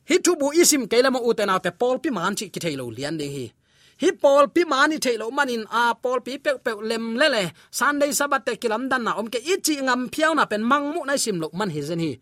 Hi 0.10 0.16
thu 0.26 0.32
bu 0.40 0.48
isim 0.62 0.84
kele 0.92 1.10
mo 1.12 1.20
uten 1.30 1.52
te 1.66 1.72
pol 1.80 1.96
pi 2.04 2.10
man 2.18 2.34
chi 2.38 2.46
ki 2.54 2.60
thailo 2.64 2.86
lian 2.98 3.16
ding 3.20 3.34
hi 3.38 3.46
hi 4.02 4.10
pol 4.22 4.46
pi 4.54 4.62
mani 4.72 4.98
thailo 5.04 5.28
manin, 5.38 5.64
a 5.82 5.84
pol 6.04 6.20
pi 6.26 6.34
pe 6.44 6.52
pe 6.66 6.72
lem 6.90 7.06
le 7.20 7.28
le. 7.36 7.44
Sunday 7.80 8.12
sabat 8.20 8.42
te 8.48 8.54
kilam 8.62 8.84
dan 8.92 9.04
na 9.06 9.12
om 9.20 9.28
ke 9.34 9.40
ichi 9.54 9.76
ngam 9.86 10.02
phiao 10.14 10.34
na 10.36 10.44
pen 10.52 10.64
mang 10.72 10.86
mu 10.94 11.02
nai 11.10 11.20
sim 11.24 11.38
lok 11.44 11.54
man 11.60 11.70
hi 11.76 11.82
zen 11.90 12.02
hi. 12.06 12.14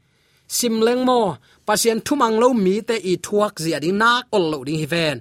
Sim 0.58 0.76
leng 0.88 1.04
mo, 1.10 1.20
pasien 1.68 2.00
thumang 2.08 2.36
lo 2.42 2.48
mi 2.66 2.76
te 2.90 2.96
i 3.12 3.14
thuak 3.26 3.54
zia 3.64 3.78
ding 3.84 3.98
na 4.02 4.10
kol 4.32 4.46
lo 4.52 4.58
ding 4.68 4.80
hi 4.82 4.88
ven. 4.94 5.18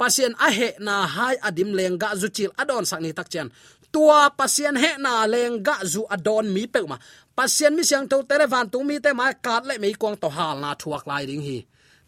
Pasien 0.00 0.32
a 0.46 0.48
he 0.56 0.68
na 0.86 0.94
hai 1.16 1.34
adim 1.48 1.70
leng 1.78 1.96
ga 2.02 2.08
zu 2.20 2.28
chil 2.36 2.50
adon 2.60 2.84
sak 2.90 3.00
ni 3.00 3.10
tak 3.18 3.28
chen. 3.32 3.48
Tua 3.92 4.20
pasien 4.38 4.76
he 4.82 4.90
na 5.04 5.12
leng 5.32 5.54
ga 5.66 5.76
zu 5.92 6.02
adon 6.14 6.46
mi 6.54 6.62
pe 6.72 6.80
ma. 6.90 6.98
Pasien 7.38 7.72
mi 7.76 7.82
siang 7.88 8.06
to 8.10 8.16
tere 8.28 8.46
van 8.52 8.66
tu 8.72 8.78
mi 8.88 8.96
te 9.04 9.10
ma 9.18 9.26
kat 9.46 9.62
le 9.68 9.74
mi 9.82 9.94
kwang 10.00 10.16
to 10.22 10.28
hal 10.36 10.56
na 10.62 10.70
thuak 10.80 11.04
lai 11.10 11.24
ding 11.30 11.44
hi 11.48 11.58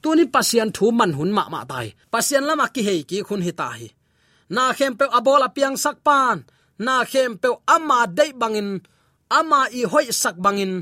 tuni 0.08 0.24
pasian 0.24 0.72
thu 0.76 0.86
man 0.98 1.12
hun 1.12 1.30
ma 1.36 1.44
ma 1.52 1.60
tai. 1.70 1.86
Pasian 2.12 2.44
lama 2.48 2.66
ki 2.74 2.82
hei 2.88 3.00
ki 3.08 3.16
khun 3.28 3.44
hi 3.46 3.52
ta 3.60 3.68
hi 3.78 3.88
na 4.56 4.64
khem 4.78 4.92
pe 4.98 5.04
abola 5.18 5.48
piang 5.56 5.76
sak 5.84 5.96
pan. 6.06 6.36
Na 6.86 6.94
khem 7.10 7.32
pe 7.42 7.48
ama 7.76 7.98
dei 8.18 8.32
bangin. 8.40 8.70
Ama 9.38 9.60
i 9.78 9.82
hoi 9.92 10.06
sak 10.22 10.36
bangin. 10.44 10.72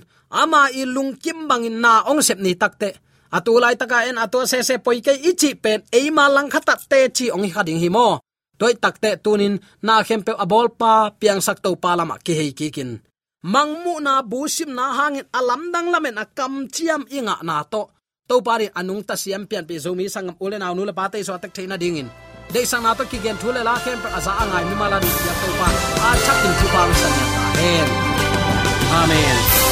Ama 0.43 0.63
i 0.81 0.83
lung 0.95 1.13
kim 1.23 1.39
bangin 1.51 1.77
na 1.85 1.93
ong 2.11 2.23
sep 2.27 2.39
ni 2.45 2.53
takte 2.63 2.91
atulai 3.37 3.75
taka 3.81 3.99
en 4.09 4.23
ato 4.25 4.39
se 4.51 4.59
se 4.69 4.75
poi 4.85 4.99
ke 5.07 5.13
ichi 5.31 5.51
pen. 5.63 5.81
Eima 5.99 6.25
lang 6.35 6.49
khata 6.55 6.75
te 6.91 7.01
chi 7.17 7.27
ong 7.35 7.45
hi 7.47 7.51
khading 7.57 7.81
hi 7.83 7.89
mo. 7.97 8.09
Toy 8.61 8.75
takte 8.83 9.11
tunin 9.25 9.55
na 9.87 9.95
khem 10.07 10.23
pe 10.27 10.33
abol 10.45 10.67
pa 10.81 10.93
piang 11.21 11.41
sak 11.47 11.59
to 11.65 11.71
pa 11.83 11.91
lama 11.99 12.17
ki 12.25 12.33
hei 12.39 12.51
ki 12.59 12.69
kin. 12.77 12.91
Mangmu 13.53 13.95
na 14.07 14.15
busim 14.31 14.71
na 14.79 14.87
hangin 14.99 15.27
alam 15.39 15.63
dang 15.75 15.89
lamen 15.93 16.17
akam 16.23 16.55
chiam 16.75 17.03
inga 17.19 17.37
na 17.49 17.57
to 17.73 17.83
to 18.29 18.43
pari 18.43 18.67
anung 18.75 19.03
ta 19.07 19.15
siam 19.15 19.47
pian 19.47 19.65
pe 19.69 19.75
zomi 19.79 20.11
sangam 20.15 20.37
ule 20.45 20.59
na 20.59 20.75
nu 20.75 20.85
la 20.85 20.93
pa 20.99 21.09
te 21.13 21.23
so 21.23 21.39
tak 21.43 21.53
theina 21.57 21.77
dingin 21.83 22.09
de 22.53 22.61
sang 22.71 22.83
na 22.83 22.95
to 22.99 23.05
ki 23.11 23.19
gen 23.25 23.37
thule 23.43 23.61
la 23.69 23.75
kem 23.85 23.99
pe 24.05 24.09
aza 24.19 24.33
angai 24.43 24.65
mi 24.71 24.75
mala 24.81 24.99
ri 25.05 25.11
ya 25.27 25.35
to 25.41 25.49
pa 25.61 25.69
a 26.09 26.11
chakin 26.25 26.53
chu 26.59 26.67
pa 26.75 26.83
san 27.01 27.15
ya 27.63 27.85
ta 28.91 28.99
amen. 29.03 29.66